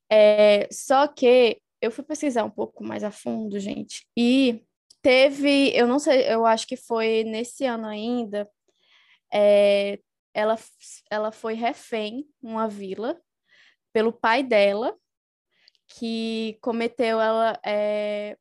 [0.08, 4.64] É, só que eu fui pesquisar um pouco mais a fundo, gente, e
[5.04, 8.50] Teve, eu não sei, eu acho que foi nesse ano ainda,
[9.34, 10.00] é,
[10.34, 10.58] ela,
[11.12, 13.22] ela foi refém numa vila
[13.92, 14.98] pelo pai dela,
[15.88, 18.38] que cometeu ela é,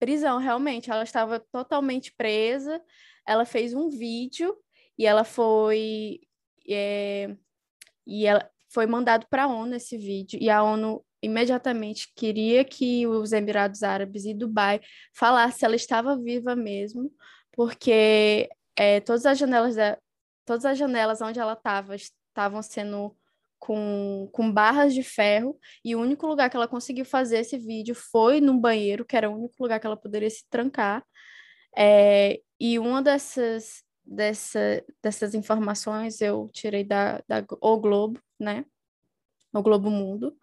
[0.00, 0.90] prisão, realmente.
[0.90, 2.82] Ela estava totalmente presa,
[3.24, 4.56] ela fez um vídeo
[4.98, 6.20] e ela foi.
[6.68, 7.34] É,
[8.04, 13.06] e ela foi mandado para a ONU esse vídeo, e a ONU imediatamente queria que
[13.06, 14.80] os Emirados Árabes e Dubai
[15.14, 17.12] falasse se ela estava viva mesmo,
[17.52, 19.98] porque é, todas as janelas da,
[20.44, 23.16] todas as janelas onde ela estava estavam sendo
[23.58, 27.94] com, com barras de ferro e o único lugar que ela conseguiu fazer esse vídeo
[27.94, 31.04] foi num banheiro, que era o único lugar que ela poderia se trancar.
[31.76, 38.64] É, e uma dessas, dessa, dessas informações eu tirei da, da O Globo, né?
[39.54, 40.36] O Globo Mundo.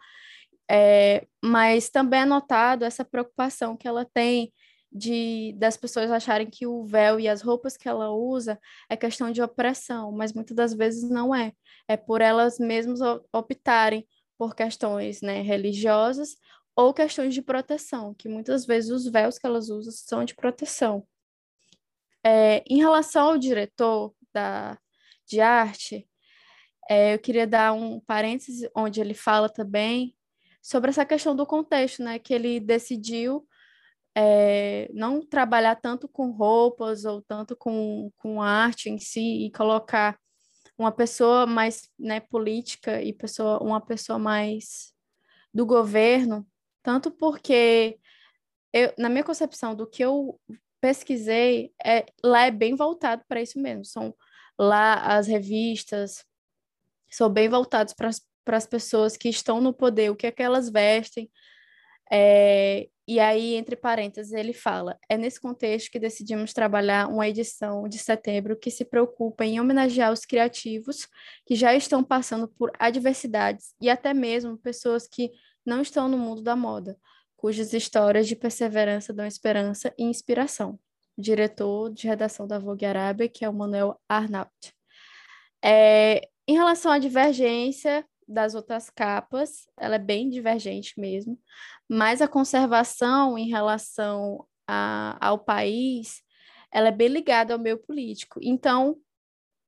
[0.70, 4.54] É, mas também é notado essa preocupação que ela tem
[4.92, 9.32] de das pessoas acharem que o véu e as roupas que ela usa é questão
[9.32, 11.54] de opressão, mas muitas das vezes não é.
[11.88, 13.00] É por elas mesmas
[13.34, 16.38] optarem por questões né, religiosas
[16.76, 21.06] ou questões de proteção, que muitas vezes os véus que elas usam são de proteção.
[22.24, 24.78] É, em relação ao diretor da,
[25.26, 26.08] de arte,
[26.90, 30.16] é, eu queria dar um parêntese onde ele fala também
[30.62, 32.20] sobre essa questão do contexto, né?
[32.20, 33.48] Que ele decidiu
[34.16, 40.20] é, não trabalhar tanto com roupas ou tanto com, com arte em si e colocar
[40.78, 44.94] uma pessoa mais né, política e pessoa, uma pessoa mais
[45.54, 46.48] do governo,
[46.82, 48.00] tanto porque
[48.72, 50.40] eu, na minha concepção do que eu
[50.80, 53.84] pesquisei, é, lá é bem voltado para isso mesmo.
[53.84, 54.16] São
[54.58, 56.26] lá as revistas
[57.10, 58.10] são bem voltados para
[58.44, 61.30] para as pessoas que estão no poder, o que é que elas vestem.
[62.12, 67.88] É, e aí, entre parênteses, ele fala: é nesse contexto que decidimos trabalhar uma edição
[67.88, 71.08] de setembro que se preocupa em homenagear os criativos
[71.46, 75.32] que já estão passando por adversidades e até mesmo pessoas que
[75.66, 76.98] não estão no mundo da moda,
[77.36, 80.80] cujas histórias de perseverança dão esperança e inspiração.
[81.18, 84.52] Diretor de redação da Vogue Arábia, que é o Manuel Arnaut.
[85.64, 91.38] É, em relação à divergência das outras capas, ela é bem divergente mesmo,
[91.90, 96.22] mas a conservação em relação a, ao país,
[96.72, 98.40] ela é bem ligada ao meio político.
[98.44, 98.98] Então,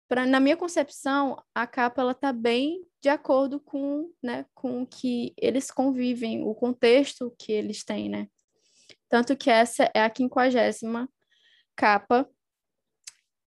[0.08, 4.88] pra, na minha concepção, a capa ela está bem de acordo com, né, com o
[4.88, 8.28] que eles convivem, o contexto que eles têm, né?
[9.10, 11.10] Tanto que essa é a quinquagésima
[11.76, 12.30] capa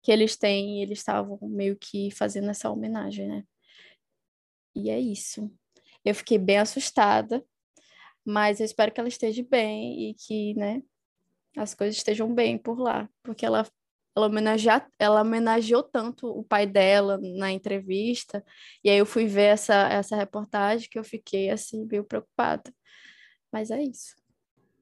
[0.02, 3.44] que eles têm, e eles estavam meio que fazendo essa homenagem, né?
[4.74, 5.50] E é isso.
[6.04, 7.44] Eu fiquei bem assustada,
[8.24, 10.82] mas eu espero que ela esteja bem e que, né,
[11.56, 13.66] as coisas estejam bem por lá, porque ela
[14.16, 18.44] ela homenageou, ela homenageou tanto o pai dela na entrevista,
[18.82, 22.72] e aí eu fui ver essa, essa reportagem que eu fiquei assim, meio preocupada.
[23.52, 24.14] Mas é isso.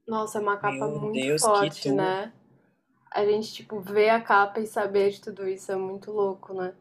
[0.07, 2.33] Nossa, é uma capa Meu muito Deus, forte, né?
[3.11, 6.75] A gente, tipo, ver a capa e saber de tudo isso é muito louco, né?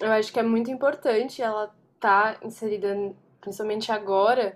[0.00, 1.72] Eu acho que é muito importante ela
[2.02, 4.54] tá inserida, principalmente agora,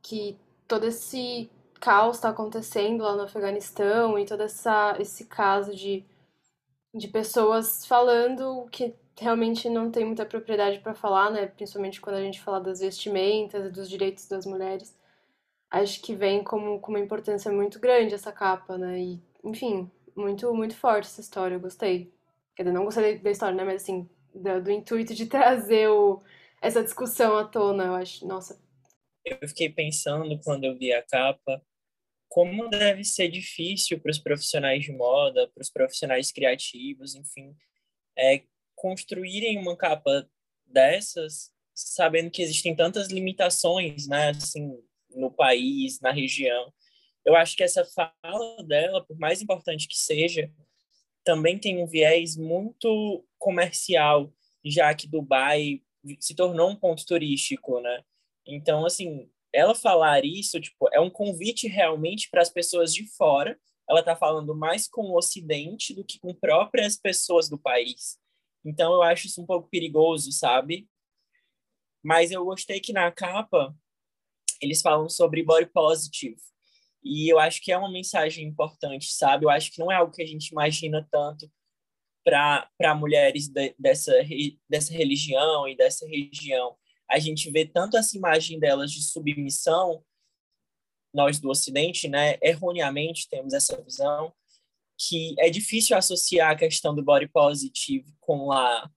[0.00, 6.04] que todo esse caos está acontecendo lá no Afeganistão e todo essa, esse caso de,
[6.94, 11.46] de pessoas falando que realmente não tem muita propriedade para falar, né?
[11.46, 14.96] Principalmente quando a gente fala das vestimentas e dos direitos das mulheres.
[15.70, 18.98] Acho que vem como com uma importância muito grande essa capa, né?
[18.98, 22.12] E, enfim, muito, muito forte essa história, eu gostei.
[22.56, 23.64] Quer dizer, não gostei da história, né?
[23.64, 26.22] Mas assim, do, do intuito de trazer o,
[26.62, 28.62] essa discussão à tona, eu acho, nossa,
[29.24, 31.62] Eu fiquei pensando quando eu vi a capa
[32.32, 37.54] como deve ser difícil para os profissionais de moda, para os profissionais criativos, enfim,
[38.16, 38.42] é,
[38.74, 40.26] construírem uma capa
[40.64, 46.72] dessas, sabendo que existem tantas limitações, né, assim, no país, na região.
[47.22, 50.50] Eu acho que essa fala dela, por mais importante que seja,
[51.22, 54.32] também tem um viés muito comercial,
[54.64, 55.82] já que Dubai
[56.20, 58.04] se tornou um ponto turístico, né?
[58.46, 63.58] Então, assim, ela falar isso, tipo, é um convite realmente para as pessoas de fora.
[63.88, 68.18] Ela está falando mais com o Ocidente do que com próprias pessoas do país.
[68.64, 70.88] Então, eu acho isso um pouco perigoso, sabe?
[72.02, 73.74] Mas eu gostei que na capa
[74.60, 76.40] eles falam sobre body positive.
[77.02, 79.44] E eu acho que é uma mensagem importante, sabe?
[79.44, 81.50] Eu acho que não é algo que a gente imagina tanto
[82.24, 84.12] para mulheres de, dessa,
[84.68, 86.76] dessa religião e dessa região.
[87.10, 90.02] A gente vê tanto essa imagem delas de submissão,
[91.12, 94.32] nós do Ocidente, né, erroneamente temos essa visão,
[94.98, 98.88] que é difícil associar a questão do body positive com a.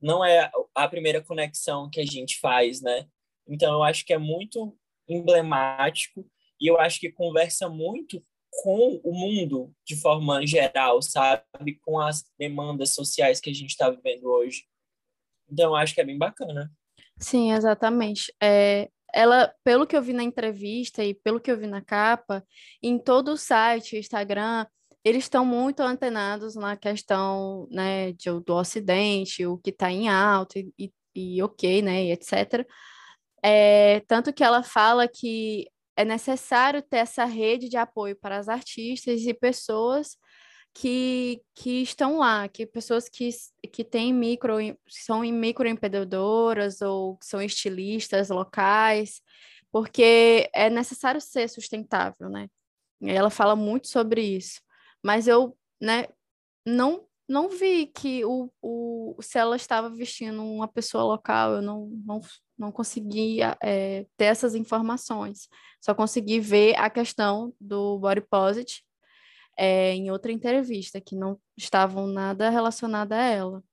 [0.00, 3.08] Não é a primeira conexão que a gente faz, né?
[3.46, 4.76] Então, eu acho que é muito
[5.08, 6.28] emblemático
[6.60, 11.78] e eu acho que conversa muito com o mundo de forma geral, sabe?
[11.84, 14.64] Com as demandas sociais que a gente está vivendo hoje.
[15.50, 16.70] Então, acho que é bem bacana.
[17.18, 18.32] Sim, exatamente.
[18.42, 22.44] É, ela, pelo que eu vi na entrevista e pelo que eu vi na capa,
[22.82, 24.66] em todo o site, Instagram,
[25.04, 30.58] eles estão muito antenados na questão né, de, do Ocidente, o que está em alta
[30.58, 32.66] e, e, e, ok, né, e etc.
[33.42, 35.66] É, tanto que ela fala que
[35.98, 40.16] é necessário ter essa rede de apoio para as artistas e pessoas
[40.72, 43.28] que, que estão lá, que pessoas que,
[43.72, 44.58] que têm micro,
[44.88, 49.20] são microempreendedoras ou são estilistas locais,
[49.72, 52.48] porque é necessário ser sustentável, né?
[53.02, 54.60] Ela fala muito sobre isso.
[55.02, 56.06] Mas eu, né,
[56.64, 61.86] não não vi que o, o se ela estava vestindo uma pessoa local, eu não,
[62.04, 62.20] não,
[62.56, 65.48] não consegui é, ter essas informações.
[65.80, 68.82] Só consegui ver a questão do body positive
[69.58, 73.64] é, em outra entrevista, que não estavam nada relacionada a ela.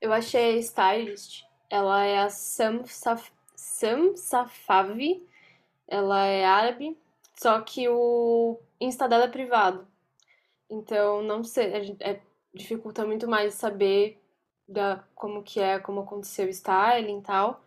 [0.00, 5.26] Eu achei a stylist, ela é a Sam, Saf Sam Safavi,
[5.86, 6.96] ela é árabe,
[7.40, 9.86] só que o Insta dela é privado.
[10.70, 12.20] Então, não sei, é,
[12.54, 14.20] dificulta muito mais saber
[14.68, 17.64] da, como que é, como aconteceu o styling e tal.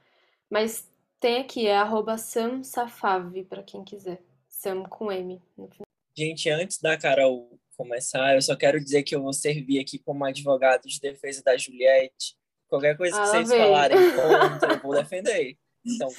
[0.49, 0.87] Mas
[1.19, 4.21] tem aqui, é arroba Sam Safavi, pra quem quiser.
[4.47, 5.85] Sam com M no final.
[6.15, 10.23] Gente, antes da Carol começar, eu só quero dizer que eu vou servir aqui como
[10.25, 12.35] advogado de defesa da Juliette.
[12.67, 13.59] Qualquer coisa que Ah, lá vocês vem.
[13.59, 15.57] falarem contra, eu vou defender.
[15.85, 16.15] Então, Ah,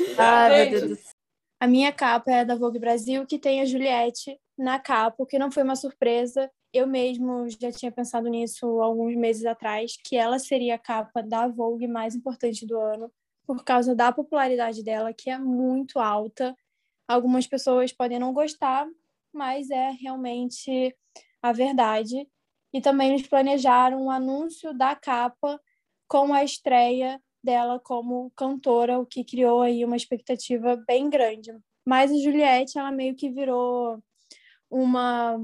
[0.49, 0.55] cuidado.
[0.55, 0.97] gente.
[0.97, 1.13] Céu.
[1.61, 5.39] A minha capa é da Vogue Brasil, que tem a Juliette na capa, o que
[5.39, 6.51] não foi uma surpresa.
[6.73, 11.47] Eu mesmo já tinha pensado nisso alguns meses atrás, que ela seria a capa da
[11.47, 13.13] Vogue mais importante do ano,
[13.47, 16.57] por causa da popularidade dela, que é muito alta.
[17.07, 18.89] Algumas pessoas podem não gostar,
[19.33, 20.97] mas é realmente
[21.43, 22.27] a verdade.
[22.73, 25.61] E também eles planejaram um anúncio da capa
[26.09, 31.53] com a estreia dela como cantora, o que criou aí uma expectativa bem grande.
[31.85, 34.03] Mas a Juliette, ela meio que virou
[34.71, 35.39] uma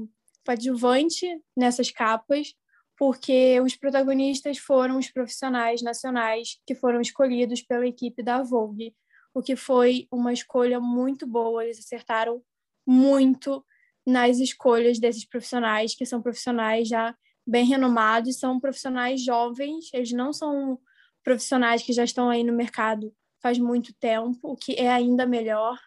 [0.49, 2.55] coadjuvante nessas capas,
[2.97, 8.95] porque os protagonistas foram os profissionais nacionais que foram escolhidos pela equipe da Vogue,
[9.31, 11.63] o que foi uma escolha muito boa.
[11.63, 12.41] Eles acertaram
[12.85, 13.63] muito
[14.05, 20.33] nas escolhas desses profissionais, que são profissionais já bem renomados, são profissionais jovens, eles não
[20.33, 20.79] são
[21.23, 25.79] profissionais que já estão aí no mercado faz muito tempo, o que é ainda melhor.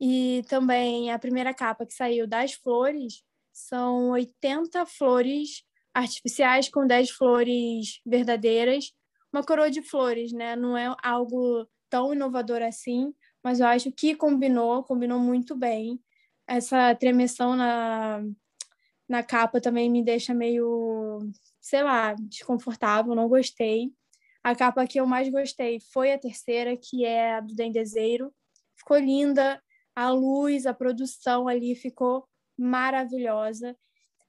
[0.00, 3.22] E também a primeira capa que saiu das flores
[3.58, 8.92] são 80 flores artificiais com 10 flores verdadeiras.
[9.32, 10.54] Uma coroa de flores, né?
[10.54, 16.00] Não é algo tão inovador assim, mas eu acho que combinou, combinou muito bem.
[16.46, 18.22] Essa tremessão na,
[19.08, 21.18] na capa também me deixa meio,
[21.60, 23.92] sei lá, desconfortável, não gostei.
[24.42, 28.32] A capa que eu mais gostei foi a terceira, que é a do Dendezeiro.
[28.76, 29.60] Ficou linda,
[29.94, 32.26] a luz, a produção ali ficou
[32.58, 33.76] maravilhosa.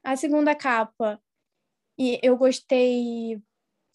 [0.03, 1.21] A segunda capa,
[1.97, 3.41] e eu gostei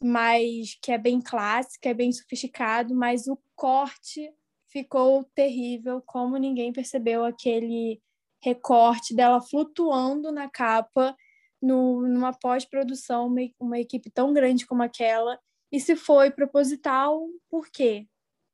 [0.02, 4.30] mais que é bem clássica, é bem sofisticado, mas o corte
[4.68, 8.02] ficou terrível, como ninguém percebeu aquele
[8.42, 11.16] recorte dela flutuando na capa
[11.62, 15.38] no, numa pós-produção, uma, uma equipe tão grande como aquela.
[15.72, 18.06] E se foi proposital, por quê?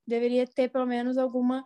[0.06, 1.64] Deveria ter pelo menos alguma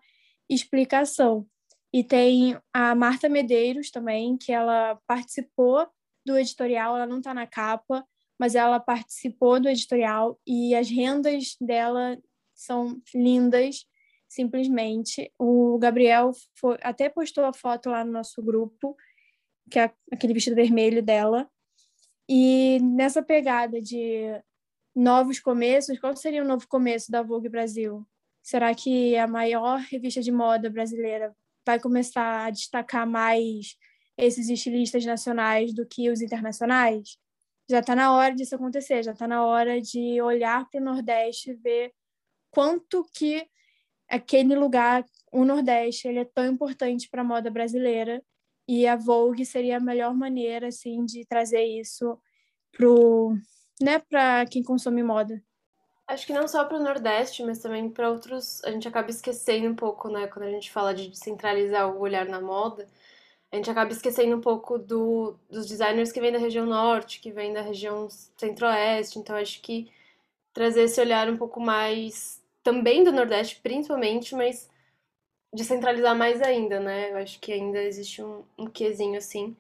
[0.48, 1.46] explicação.
[1.94, 5.87] E tem a Marta Medeiros também, que ela participou
[6.26, 8.04] do editorial, ela não está na capa,
[8.37, 12.18] mas ela participou do editorial e as rendas dela
[12.52, 13.87] são lindas,
[14.28, 15.33] simplesmente.
[15.38, 18.96] O Gabriel foi, até postou a foto lá no nosso grupo,
[19.70, 21.48] que é aquele vestido vermelho dela.
[22.28, 24.42] E nessa pegada de
[24.96, 28.04] novos começos, qual seria o novo começo da Vogue Brasil?
[28.42, 31.33] Será que a maior revista de moda brasileira
[31.66, 33.77] vai começar a destacar mais
[34.16, 37.16] esses estilistas nacionais do que os internacionais?
[37.68, 41.50] Já está na hora disso acontecer, já está na hora de olhar para o Nordeste
[41.50, 41.92] e ver
[42.50, 43.46] quanto que
[44.09, 48.22] aquele lugar, o Nordeste, ele é tão importante para a moda brasileira
[48.68, 52.18] e a Vogue seria a melhor maneira assim de trazer isso
[52.72, 53.37] pro,
[53.81, 55.42] né, para quem consome moda.
[56.07, 58.62] Acho que não só para o Nordeste, mas também para outros.
[58.64, 62.27] A gente acaba esquecendo um pouco, né, quando a gente fala de descentralizar o olhar
[62.27, 62.88] na moda,
[63.51, 67.31] a gente acaba esquecendo um pouco do, dos designers que vêm da região norte, que
[67.33, 69.19] vêm da região centro-oeste.
[69.19, 69.90] Então, acho que
[70.53, 74.71] trazer esse olhar um pouco mais também do Nordeste, principalmente, mas
[75.55, 77.12] descentralizar mais ainda, né?
[77.12, 79.57] Eu acho que ainda existe um, um quesinho assim.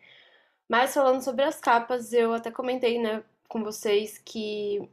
[0.68, 4.88] Mas falando sobre as capas, eu até comentei, né, com vocês que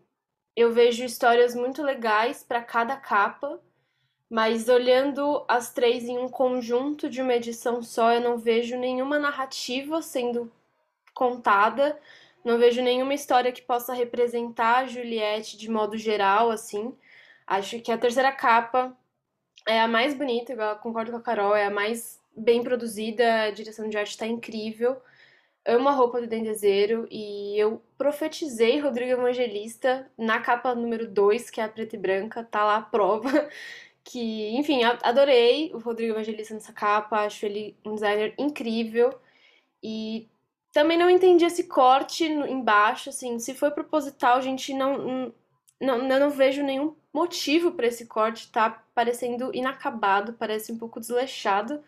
[0.56, 3.60] eu vejo histórias muito legais para cada capa,
[4.30, 9.20] mas olhando as três em um conjunto de uma edição só, eu não vejo nenhuma
[9.20, 10.52] narrativa sendo
[11.14, 12.00] contada,
[12.44, 16.96] não vejo nenhuma história que possa representar a Juliette de modo geral, assim.
[17.46, 18.98] Acho que a terceira capa
[19.68, 23.52] é a mais bonita, igual concordo com a Carol, é a mais bem produzida, a
[23.52, 25.02] direção de arte está incrível.
[25.66, 31.62] Amo a roupa do Dendezeiro e eu profetizei Rodrigo Evangelista na capa número 2, que
[31.62, 33.30] é a preta e branca, tá lá a prova.
[34.04, 39.12] Que, enfim, adorei o Rodrigo Evangelista nessa capa, acho ele um designer incrível.
[39.84, 40.28] E
[40.74, 45.32] também não entendi esse corte embaixo, assim, se foi proposital, gente, não,
[45.80, 51.00] não, eu não vejo nenhum motivo para esse corte tá parecendo inacabado, parece um pouco
[51.00, 51.84] desleixado.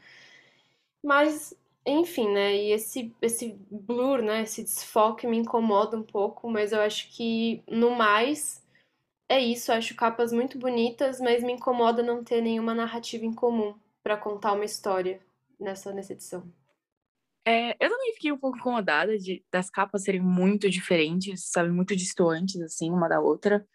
[1.03, 1.53] Mas,
[1.85, 2.55] enfim, né?
[2.55, 4.43] E esse, esse blur, né?
[4.43, 8.63] Esse desfoque me incomoda um pouco, mas eu acho que no mais
[9.29, 9.71] é isso.
[9.71, 14.17] Eu acho capas muito bonitas, mas me incomoda não ter nenhuma narrativa em comum para
[14.17, 15.21] contar uma história
[15.59, 16.43] nessa, nessa edição.
[17.45, 21.69] É, eu também fiquei um pouco incomodada de, das capas serem muito diferentes, sabe?
[21.69, 23.67] Muito distantes, assim, uma da outra.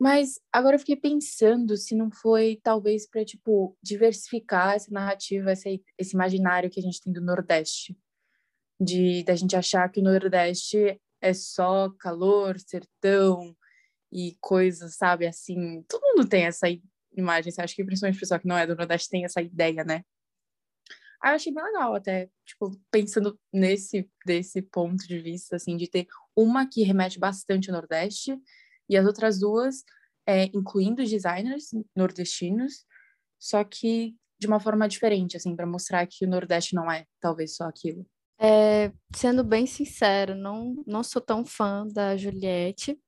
[0.00, 5.84] Mas agora eu fiquei pensando se não foi talvez para tipo diversificar essa narrativa, esse,
[5.98, 7.94] esse imaginário que a gente tem do Nordeste,
[8.80, 13.54] de da gente achar que o Nordeste é só calor, sertão
[14.10, 15.26] e coisas, sabe?
[15.26, 16.66] Assim, todo mundo tem essa
[17.14, 17.52] imagem.
[17.58, 20.02] Acho que principalmente o pessoal que não é do Nordeste tem essa ideia, né?
[21.22, 25.86] Aí eu achei bem legal até, tipo, pensando nesse desse ponto de vista, assim, de
[25.90, 28.34] ter uma que remete bastante ao Nordeste
[28.90, 29.84] e as outras duas,
[30.26, 32.84] é, incluindo designers nordestinos,
[33.38, 37.56] só que de uma forma diferente, assim, para mostrar que o Nordeste não é talvez
[37.56, 38.06] só aquilo.
[38.38, 42.98] É, sendo bem sincero, não, não sou tão fã da Juliette.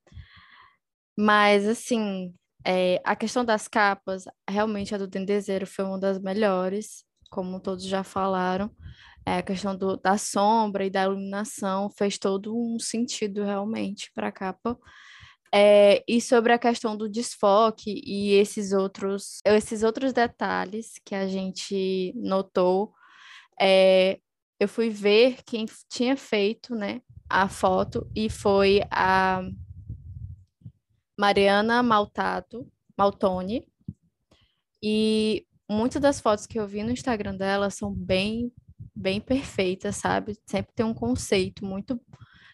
[1.16, 2.34] Mas, assim,
[2.66, 7.84] é, a questão das capas, realmente a do Dendezeiro foi uma das melhores, como todos
[7.84, 8.70] já falaram.
[9.24, 14.28] É, a questão do, da sombra e da iluminação fez todo um sentido realmente para
[14.28, 14.78] a capa.
[15.54, 21.26] É, e sobre a questão do desfoque e esses outros, esses outros detalhes que a
[21.28, 22.94] gente notou,
[23.60, 24.18] é,
[24.58, 29.42] eu fui ver quem tinha feito né, a foto e foi a
[31.18, 33.66] Mariana Maltato, Maltoni.
[34.82, 38.52] E muitas das fotos que eu vi no Instagram dela são bem,
[38.94, 40.36] bem perfeitas, sabe?
[40.46, 42.00] Sempre tem um conceito muito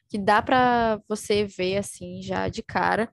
[0.08, 3.12] que dá para você ver assim já de cara.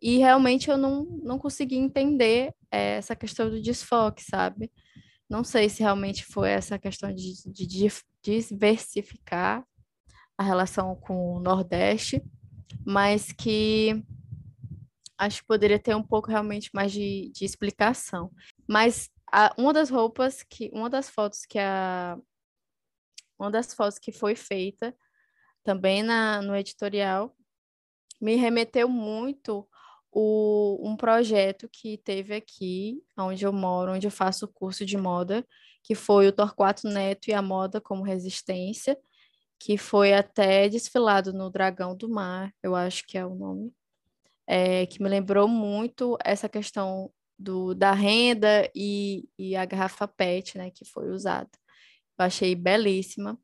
[0.00, 4.70] E realmente eu não, não consegui entender é, essa questão do desfoque, sabe?
[5.30, 7.88] Não sei se realmente foi essa questão de, de, de
[8.22, 9.64] diversificar
[10.36, 12.22] a relação com o Nordeste,
[12.84, 14.02] mas que
[15.16, 18.30] acho que poderia ter um pouco realmente mais de, de explicação.
[18.68, 22.18] Mas a, uma das roupas que, uma das fotos que a,
[23.38, 24.94] uma das fotos que foi feita
[25.62, 27.34] também na, no editorial,
[28.20, 29.68] me remeteu muito
[30.10, 34.96] o, um projeto que teve aqui, onde eu moro, onde eu faço o curso de
[34.96, 35.46] moda,
[35.82, 38.96] que foi o Torquato Neto e a Moda como Resistência,
[39.58, 43.72] que foi até desfilado no Dragão do Mar, eu acho que é o nome,
[44.46, 50.58] é, que me lembrou muito essa questão do, da renda e, e a garrafa PET,
[50.58, 51.50] né, que foi usada.
[52.18, 53.38] Eu achei belíssima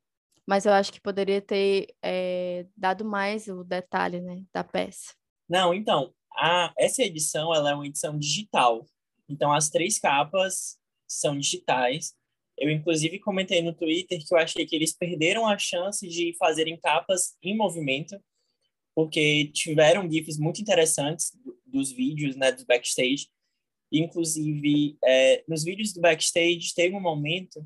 [0.49, 5.13] mas eu acho que poderia ter é, dado mais o detalhe né, da peça.
[5.47, 8.83] Não, então, a, essa edição ela é uma edição digital.
[9.29, 12.15] Então, as três capas são digitais.
[12.57, 16.79] Eu, inclusive, comentei no Twitter que eu achei que eles perderam a chance de fazerem
[16.79, 18.19] capas em movimento,
[18.95, 21.31] porque tiveram GIFs muito interessantes
[21.63, 23.27] dos vídeos, né, dos backstage.
[23.91, 27.63] Inclusive, é, nos vídeos do backstage, teve um momento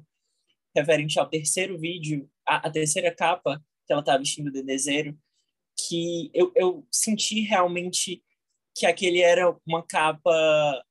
[0.75, 5.17] referente ao terceiro vídeo, a, a terceira capa que ela está vestindo de desejo,
[5.77, 8.23] que eu, eu senti realmente
[8.75, 10.83] que aquele era uma capa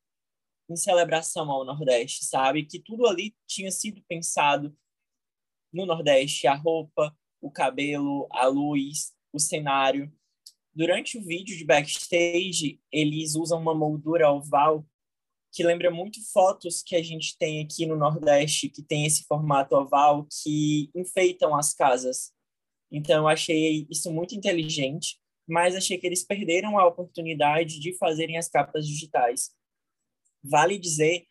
[0.68, 2.64] em celebração ao Nordeste, sabe?
[2.64, 4.76] Que tudo ali tinha sido pensado
[5.72, 10.12] no Nordeste, a roupa, o cabelo, a luz, o cenário.
[10.74, 14.86] Durante o vídeo de backstage, eles usam uma moldura oval
[15.52, 19.76] que lembra muito fotos que a gente tem aqui no Nordeste, que tem esse formato
[19.76, 22.32] oval, que enfeitam as casas.
[22.90, 28.38] Então, eu achei isso muito inteligente, mas achei que eles perderam a oportunidade de fazerem
[28.38, 29.50] as capas digitais.
[30.42, 31.26] Vale dizer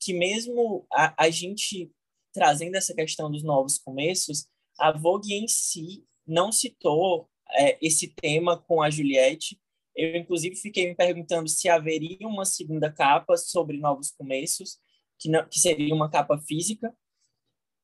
[0.00, 1.92] que, mesmo a, a gente
[2.32, 4.48] trazendo essa questão dos novos começos,
[4.78, 9.60] a Vogue em si não citou é, esse tema com a Juliette,
[9.96, 14.78] eu, inclusive, fiquei me perguntando se haveria uma segunda capa sobre novos começos,
[15.18, 16.94] que, não, que seria uma capa física.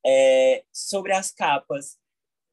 [0.05, 1.99] É, sobre as capas,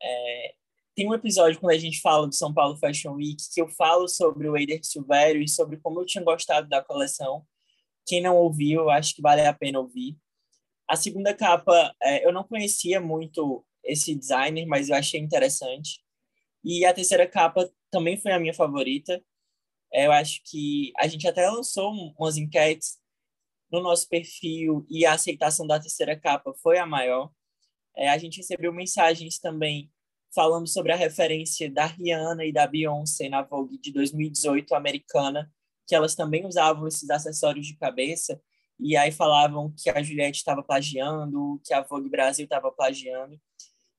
[0.02, 0.56] é,
[0.96, 4.08] tem um episódio quando a gente fala do São Paulo Fashion Week que eu falo
[4.08, 7.46] sobre o Eider Silvério e sobre como eu tinha gostado da coleção.
[8.06, 10.18] Quem não ouviu, eu acho que vale a pena ouvir.
[10.88, 16.04] A segunda capa, é, eu não conhecia muito esse designer, mas eu achei interessante.
[16.64, 19.24] E a terceira capa também foi a minha favorita.
[19.94, 22.98] Eu acho que a gente até lançou umas enquetes
[23.72, 27.32] no nosso perfil e a aceitação da terceira capa foi a maior.
[27.96, 29.92] É, a gente recebeu mensagens também
[30.34, 35.52] falando sobre a referência da Rihanna e da Beyoncé na Vogue de 2018 americana,
[35.88, 38.42] que elas também usavam esses acessórios de cabeça,
[38.80, 43.40] e aí falavam que a Juliette estava plagiando, que a Vogue Brasil estava plagiando.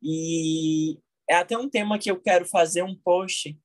[0.02, 3.58] E é até um tema que eu quero fazer um post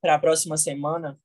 [0.00, 1.18] para a próxima semana,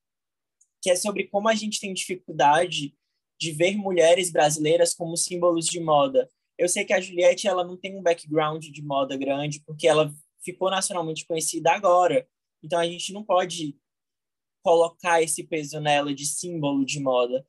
[0.83, 2.93] que é sobre como a gente tem dificuldade
[3.39, 6.29] de ver mulheres brasileiras como símbolos de moda.
[6.57, 10.13] Eu sei que a Juliette ela não tem um background de moda grande, porque ela
[10.43, 12.27] ficou nacionalmente conhecida agora.
[12.61, 13.77] Então a gente não pode
[14.61, 17.47] colocar esse peso nela de símbolo de moda.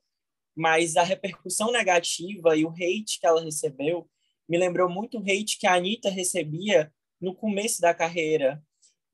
[0.55, 4.09] Mas a repercussão negativa e o hate que ela recebeu
[4.47, 8.63] me lembrou muito o hate que a Anitta recebia no começo da carreira.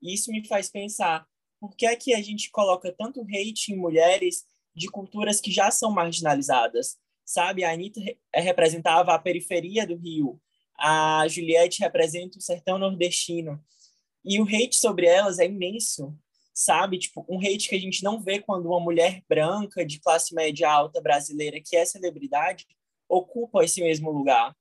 [0.00, 1.26] E isso me faz pensar,
[1.62, 4.44] por que é que a gente coloca tanto hate em mulheres
[4.74, 6.98] de culturas que já são marginalizadas?
[7.24, 8.00] Sabe, a Anitta
[8.34, 10.40] representava a periferia do Rio,
[10.76, 13.64] a Juliette representa o sertão nordestino,
[14.24, 16.12] e o hate sobre elas é imenso,
[16.52, 16.98] sabe?
[16.98, 20.68] Tipo, um hate que a gente não vê quando uma mulher branca de classe média
[20.68, 22.66] alta brasileira que é celebridade
[23.08, 24.52] ocupa esse mesmo lugar.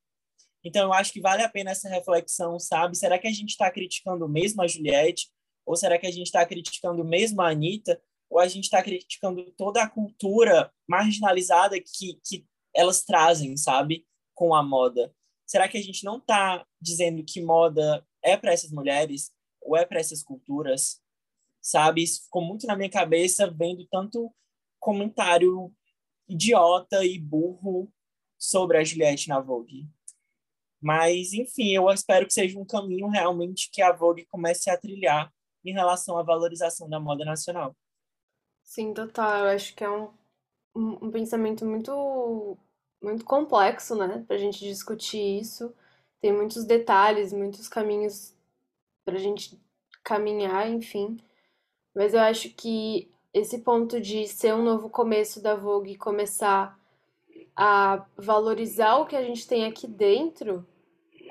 [0.64, 2.96] Então, eu acho que vale a pena essa reflexão, sabe?
[2.96, 5.32] Será que a gente está criticando mesmo a Juliette?
[5.72, 8.02] Ou será que a gente está criticando mesmo a Anitta?
[8.32, 14.56] ou a gente está criticando toda a cultura marginalizada que, que elas trazem, sabe, com
[14.56, 15.14] a moda?
[15.46, 19.30] Será que a gente não está dizendo que moda é para essas mulheres
[19.62, 21.02] ou é para essas culturas?
[21.62, 24.34] Sabe, isso ficou muito na minha cabeça vendo tanto
[24.80, 25.70] comentário
[26.28, 27.92] idiota e burro
[28.40, 29.90] sobre a Juliette na Vogue.
[30.82, 35.32] Mas, enfim, eu espero que seja um caminho realmente que a Vogue comece a trilhar
[35.64, 37.76] em relação à valorização da moda nacional.
[38.64, 39.40] Sim, total.
[39.40, 40.10] Eu acho que é um,
[40.76, 42.58] um, pensamento muito,
[43.02, 45.74] muito complexo, né, para a gente discutir isso.
[46.20, 48.34] Tem muitos detalhes, muitos caminhos
[49.04, 49.60] para a gente
[50.04, 51.18] caminhar, enfim.
[51.94, 56.80] Mas eu acho que esse ponto de ser um novo começo da Vogue e começar
[57.56, 60.66] a valorizar o que a gente tem aqui dentro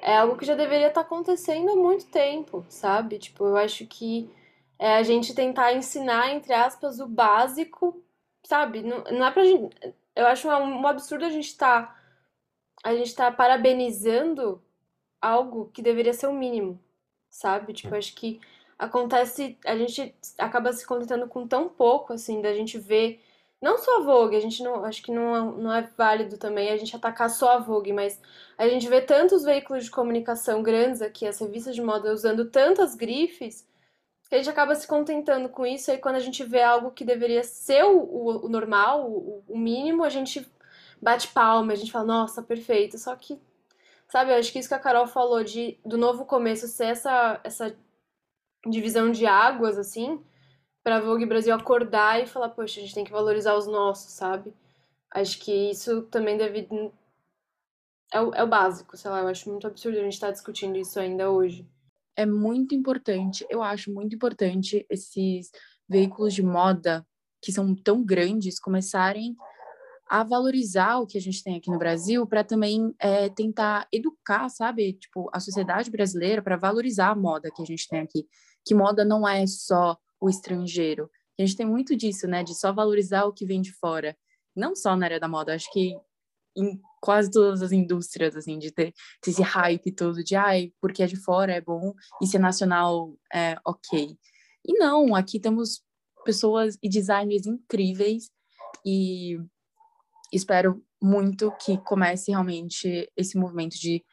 [0.02, 3.18] é algo que já deveria estar tá acontecendo há muito tempo, sabe?
[3.18, 4.30] Tipo, eu acho que
[4.78, 8.02] é a gente tentar ensinar, entre aspas, o básico,
[8.44, 8.82] sabe?
[8.82, 9.76] Não, não é pra gente.
[10.16, 11.86] Eu acho um, um absurdo a gente estar.
[11.86, 12.00] Tá,
[12.82, 14.62] a gente tá parabenizando
[15.20, 16.80] algo que deveria ser o mínimo,
[17.28, 17.74] sabe?
[17.74, 18.40] Tipo, acho que
[18.78, 19.58] acontece.
[19.66, 23.22] A gente acaba se contentando com tão pouco, assim, da gente ver
[23.60, 26.76] não só a Vogue, a gente não, acho que não, não é válido também a
[26.76, 28.20] gente atacar só a Vogue, mas
[28.56, 32.94] a gente vê tantos veículos de comunicação grandes aqui, as revistas de moda usando tantas
[32.94, 33.68] grifes,
[34.30, 37.04] que a gente acaba se contentando com isso, e quando a gente vê algo que
[37.04, 40.48] deveria ser o, o, o normal, o, o, mínimo, a gente
[41.02, 42.96] bate palma, a gente fala, nossa, perfeito.
[42.96, 43.40] Só que,
[44.08, 47.40] sabe, eu acho que isso que a Carol falou de do novo começo ser essa,
[47.42, 47.76] essa
[48.64, 50.22] divisão de águas, assim,
[50.82, 54.12] para a Vogue Brasil acordar e falar, poxa, a gente tem que valorizar os nossos,
[54.12, 54.52] sabe?
[55.10, 56.68] Acho que isso também deve.
[58.12, 60.32] É o, é o básico, sei lá, eu acho muito absurdo a gente estar tá
[60.32, 61.66] discutindo isso ainda hoje.
[62.16, 65.50] É muito importante, eu acho muito importante esses
[65.88, 67.06] veículos de moda
[67.40, 69.34] que são tão grandes começarem
[70.08, 74.48] a valorizar o que a gente tem aqui no Brasil para também é, tentar educar,
[74.48, 78.26] sabe, tipo, a sociedade brasileira para valorizar a moda que a gente tem aqui.
[78.66, 81.10] Que moda não é só o estrangeiro.
[81.38, 84.16] A gente tem muito disso, né, de só valorizar o que vem de fora.
[84.54, 85.94] Não só na área da moda, acho que
[86.56, 88.92] em quase todas as indústrias, assim, de ter,
[89.22, 92.40] ter esse hype todo de, ai, porque é de fora é bom e se é
[92.40, 94.16] nacional é ok.
[94.66, 95.82] E não, aqui temos
[96.24, 98.30] pessoas e designers incríveis
[98.84, 99.38] e
[100.32, 104.04] espero muito que comece realmente esse movimento de,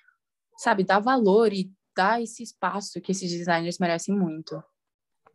[0.57, 4.63] sabe, dar valor e dar esse espaço que esses designers merecem muito.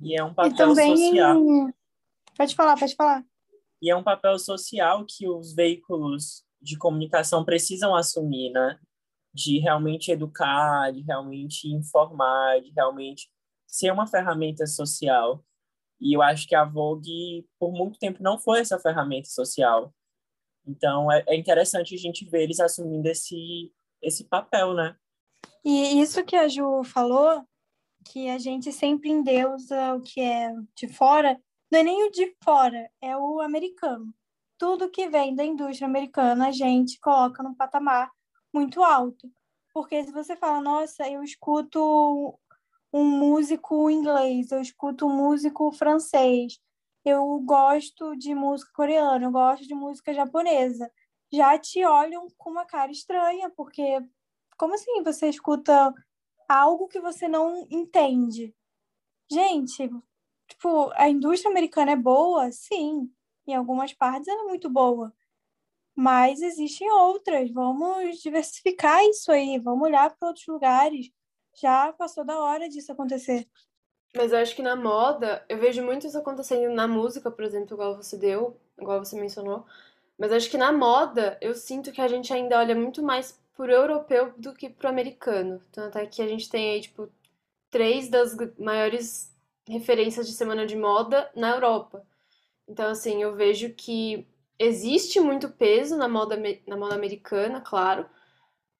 [0.02, 0.96] E é um papel também...
[0.96, 1.42] social.
[2.36, 3.24] Pode falar, pode falar.
[3.80, 8.78] E é um papel social que os veículos de comunicação precisam assumir, né?
[9.32, 13.30] De realmente educar, de realmente informar, de realmente
[13.66, 15.44] ser uma ferramenta social.
[16.00, 19.94] E eu acho que a Vogue, por muito tempo, não foi essa ferramenta social.
[20.66, 24.96] Então, é, é interessante a gente ver eles assumindo esse, esse papel, né?
[25.64, 27.44] E isso que a Ju falou
[28.04, 31.40] que a gente sempre endeusa o que é de fora,
[31.70, 34.14] não é nem o de fora, é o americano.
[34.58, 38.10] Tudo que vem da indústria americana a gente coloca num patamar
[38.52, 39.30] muito alto.
[39.72, 42.38] Porque se você fala, nossa, eu escuto
[42.92, 46.58] um músico inglês, eu escuto um músico francês,
[47.04, 50.90] eu gosto de música coreana, eu gosto de música japonesa,
[51.32, 53.98] já te olham com uma cara estranha, porque
[54.58, 55.92] como assim você escuta
[56.48, 58.54] algo que você não entende.
[59.30, 59.90] Gente,
[60.48, 62.50] tipo, a indústria americana é boa?
[62.52, 63.10] Sim.
[63.46, 65.12] Em algumas partes ela é muito boa.
[65.94, 67.50] Mas existem outras.
[67.50, 69.58] Vamos diversificar isso aí.
[69.58, 71.10] Vamos olhar para outros lugares.
[71.60, 73.46] Já passou da hora disso acontecer.
[74.14, 77.74] Mas eu acho que na moda, eu vejo muito isso acontecendo na música, por exemplo,
[77.74, 79.64] igual você deu, igual você mencionou.
[80.18, 83.70] Mas acho que na moda, eu sinto que a gente ainda olha muito mais pro
[83.70, 85.62] europeu do que pro americano.
[85.70, 87.08] Tanto é que a gente tem aí, tipo,
[87.70, 89.32] três das maiores
[89.68, 92.04] referências de semana de moda na Europa.
[92.66, 94.26] Então, assim, eu vejo que
[94.58, 96.36] existe muito peso na moda,
[96.66, 98.04] na moda americana, claro,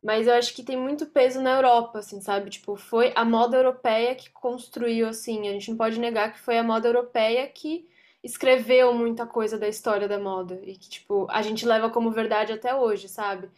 [0.03, 2.51] mas eu acho que tem muito peso na Europa, assim, sabe?
[2.51, 6.59] Tipo, foi a moda europeia que construiu, assim, a gente não pode negar que foi
[6.59, 7.89] a moda europeia que
[8.21, 12.53] escreveu muita coisa da história da moda e que, tipo, a gente leva como verdade
[12.53, 13.49] até hoje, sabe?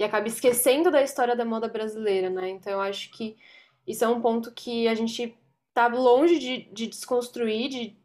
[0.00, 2.48] E acaba esquecendo da história da moda brasileira, né?
[2.48, 3.36] Então eu acho que
[3.86, 5.36] isso é um ponto que a gente
[5.74, 7.96] tá longe de, de desconstruir, de,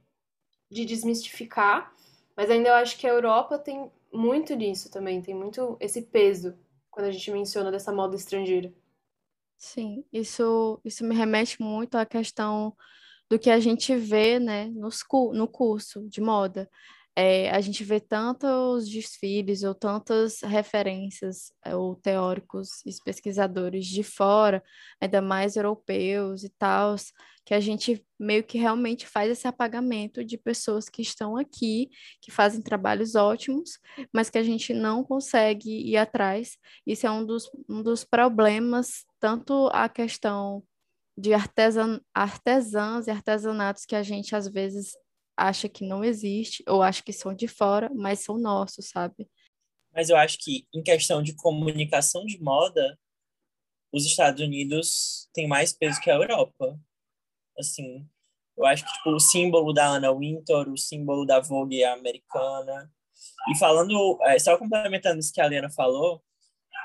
[0.70, 1.96] de desmistificar,
[2.36, 6.54] mas ainda eu acho que a Europa tem muito disso também, tem muito esse peso
[6.92, 8.74] quando a gente menciona dessa moda estrangeira.
[9.58, 12.76] Sim, isso, isso me remete muito à questão
[13.30, 15.02] do que a gente vê, né, nos,
[15.34, 16.70] no curso de moda.
[17.18, 24.04] É, a gente vê tantos desfiles ou tantas referências é, ou teóricos e pesquisadores de
[24.04, 24.62] fora,
[25.00, 26.96] ainda mais europeus e tal,
[27.46, 31.90] que a gente meio que realmente faz esse apagamento de pessoas que estão aqui,
[32.20, 33.80] que fazem trabalhos ótimos,
[34.12, 36.58] mas que a gente não consegue ir atrás.
[36.86, 40.64] Isso é um dos, um dos problemas, tanto a questão
[41.18, 44.98] de artesan, artesãs e artesanatos que a gente às vezes
[45.38, 49.28] acha que não existe, ou acha que são de fora, mas são nossos, sabe?
[49.94, 52.98] Mas eu acho que, em questão de comunicação de moda,
[53.92, 56.78] os Estados Unidos têm mais peso que a Europa.
[57.58, 58.06] Assim,
[58.58, 62.92] eu acho que tipo, o símbolo da Anna Wintour, o símbolo da Vogue é americana.
[63.50, 66.22] E falando, é, só complementando isso que a Helena falou,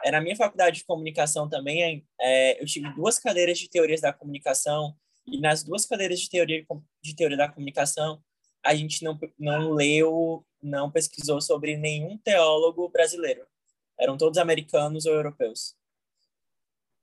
[0.04, 4.12] é, na minha faculdade de comunicação também, é, eu tive duas cadeiras de teorias da
[4.12, 4.96] comunicação,
[5.26, 6.64] e nas duas cadeiras de teoria,
[7.02, 8.22] de teoria da comunicação,
[8.64, 13.46] a gente não, não leu, não pesquisou sobre nenhum teólogo brasileiro.
[13.98, 15.74] Eram todos americanos ou europeus.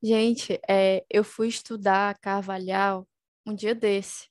[0.01, 3.07] Gente, é, eu fui estudar Carvalhal
[3.45, 4.27] um dia desse.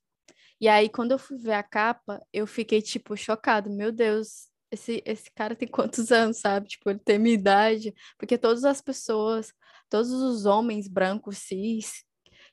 [0.60, 3.68] E aí, quando eu fui ver a capa, eu fiquei, tipo, chocado.
[3.70, 6.68] Meu Deus, esse, esse cara tem quantos anos, sabe?
[6.68, 7.94] Tipo, ele tem minha idade.
[8.18, 9.52] Porque todas as pessoas,
[9.90, 12.04] todos os homens brancos cis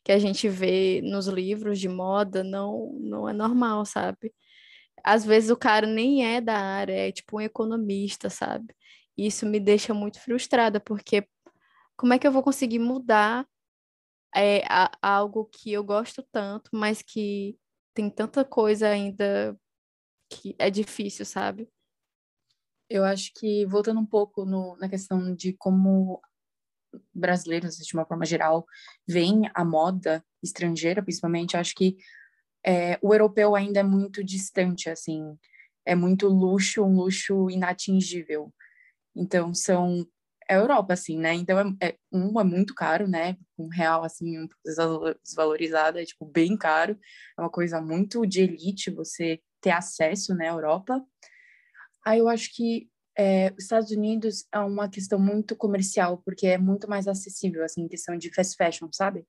[0.04, 4.34] que a gente vê nos livros de moda, não, não é normal, sabe?
[5.04, 8.76] Às vezes o cara nem é da área, é tipo um economista, sabe?
[9.18, 11.28] E isso me deixa muito frustrada, porque
[11.96, 13.48] como é que eu vou conseguir mudar
[14.36, 17.58] é, a, algo que eu gosto tanto, mas que
[17.94, 19.58] tem tanta coisa ainda
[20.30, 21.70] que é difícil, sabe?
[22.90, 26.22] Eu acho que, voltando um pouco no, na questão de como
[27.14, 28.66] brasileiros, de uma forma geral,
[29.08, 31.98] veem a moda estrangeira, principalmente, acho que
[32.66, 35.38] é, o europeu ainda é muito distante, assim,
[35.86, 38.54] é muito luxo, um luxo inatingível.
[39.16, 40.08] Então, são
[40.50, 41.34] é Europa, assim, né?
[41.34, 43.38] Então, é, é, um é muito caro, né?
[43.58, 44.48] Um real, assim,
[45.24, 46.98] desvalorizado, é, tipo, bem caro.
[47.38, 51.04] É uma coisa muito de elite você ter acesso, né, Europa.
[52.06, 56.58] Aí eu acho que é, os Estados Unidos é uma questão muito comercial, porque é
[56.58, 59.26] muito mais acessível, assim, questão de fast fashion, sabe?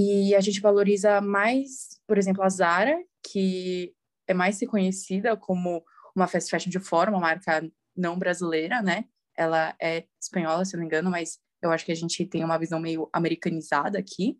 [0.00, 3.92] E a gente valoriza mais, por exemplo, a Zara, que
[4.28, 5.84] é mais reconhecida como
[6.14, 9.06] uma fast fashion de fora, uma marca não brasileira, né?
[9.36, 12.56] Ela é espanhola, se não me engano, mas eu acho que a gente tem uma
[12.56, 14.38] visão meio americanizada aqui.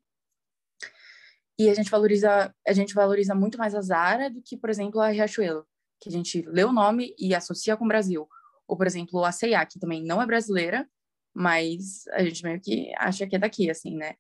[1.58, 5.00] E a gente valoriza, a gente valoriza muito mais a Zara do que, por exemplo,
[5.00, 5.66] a Riachuelo,
[6.00, 8.28] que a gente lê o nome e associa com o Brasil.
[8.68, 10.88] Ou, por exemplo, a C&A, que também não é brasileira,
[11.34, 14.14] mas a gente meio que acha que é daqui, assim, né?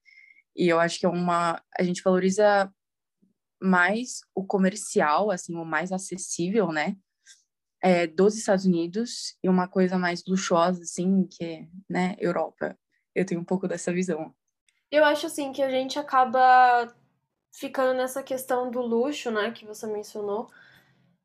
[0.58, 2.70] E eu acho que é uma a gente valoriza
[3.62, 6.96] mais o comercial, assim, o mais acessível, né?
[7.80, 12.76] É, dos Estados Unidos e uma coisa mais luxuosa, assim, que é, né, Europa.
[13.14, 14.34] Eu tenho um pouco dessa visão.
[14.90, 16.92] Eu acho, assim, que a gente acaba
[17.54, 20.50] ficando nessa questão do luxo, né, que você mencionou.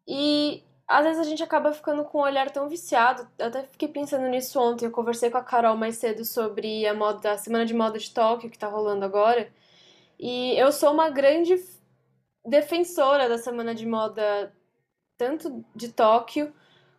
[0.08, 3.28] E às vezes a gente acaba ficando com um olhar tão viciado.
[3.38, 4.86] Eu até fiquei pensando nisso ontem.
[4.86, 8.12] Eu conversei com a Carol mais cedo sobre a moda, a semana de moda de
[8.12, 9.52] Tóquio que tá rolando agora.
[10.20, 11.56] E eu sou uma grande
[12.46, 14.54] defensora da semana de moda
[15.18, 16.54] tanto de Tóquio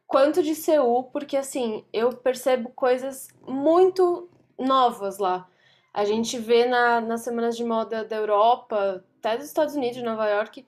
[0.07, 4.29] quanto de Seul, porque assim, eu percebo coisas muito
[4.59, 5.49] novas lá.
[5.93, 10.29] A gente vê na, nas semanas de moda da Europa, até dos Estados Unidos, Nova
[10.29, 10.67] York,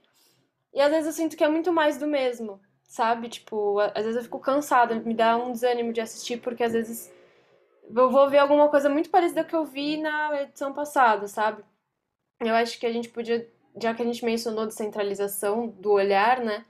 [0.72, 3.28] e às vezes eu sinto que é muito mais do mesmo sabe?
[3.28, 7.12] Tipo, às vezes eu fico cansada, me dá um desânimo de assistir, porque às vezes
[7.94, 11.62] eu vou ver alguma coisa muito parecida que eu vi na edição passada, sabe?
[12.40, 13.48] Eu acho que a gente podia,
[13.80, 16.64] já que a gente mencionou descentralização do olhar, né?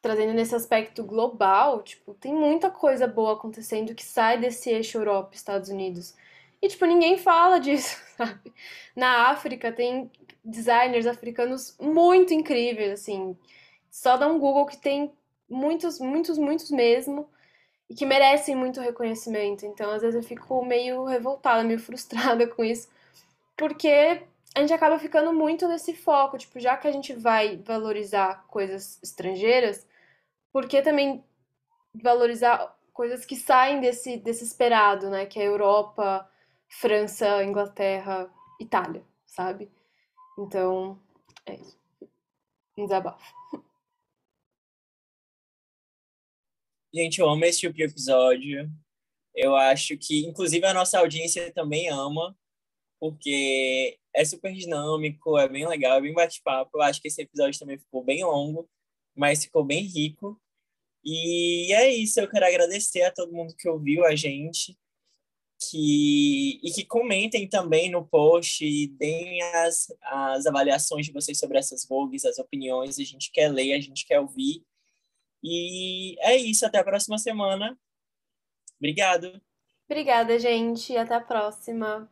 [0.00, 5.34] Trazendo nesse aspecto global, tipo, tem muita coisa boa acontecendo que sai desse eixo Europa
[5.34, 6.14] Estados Unidos.
[6.62, 8.52] E, tipo, ninguém fala disso, sabe?
[8.94, 10.10] Na África tem
[10.44, 13.36] designers africanos muito incríveis, assim.
[13.90, 15.12] Só dá um Google que tem
[15.48, 17.28] muitos, muitos, muitos mesmo,
[17.88, 19.64] e que merecem muito reconhecimento.
[19.64, 22.88] Então, às vezes eu fico meio revoltada, meio frustrada com isso,
[23.56, 24.22] porque
[24.54, 28.98] a gente acaba ficando muito nesse foco, tipo, já que a gente vai valorizar coisas
[29.02, 29.86] estrangeiras,
[30.52, 31.24] por que também
[31.94, 35.26] valorizar coisas que saem desse, desse esperado, né?
[35.26, 36.28] Que é Europa,
[36.68, 38.28] França, Inglaterra,
[38.60, 39.70] Itália, sabe?
[40.38, 40.98] Então,
[41.46, 41.78] é isso.
[42.76, 43.34] Um desabafo.
[46.94, 48.70] Gente, eu amo esse tipo de episódio.
[49.34, 52.36] Eu acho que, inclusive, a nossa audiência também ama.
[53.00, 56.78] porque é super dinâmico, é bem legal, é bem bate-papo.
[56.78, 58.68] Eu acho que esse episódio também ficou bem longo,
[59.16, 60.40] mas ficou bem rico.
[61.04, 64.76] E é isso, eu quero agradecer a todo mundo que ouviu a gente
[65.60, 71.58] que, e que comentem também no post e deem as, as avaliações de vocês sobre
[71.58, 72.98] essas vogues, as opiniões.
[72.98, 74.64] A gente quer ler, a gente quer ouvir.
[75.42, 77.78] E é isso, até a próxima semana.
[78.78, 79.40] Obrigado.
[79.88, 80.96] Obrigada, gente.
[80.96, 82.10] Até a próxima.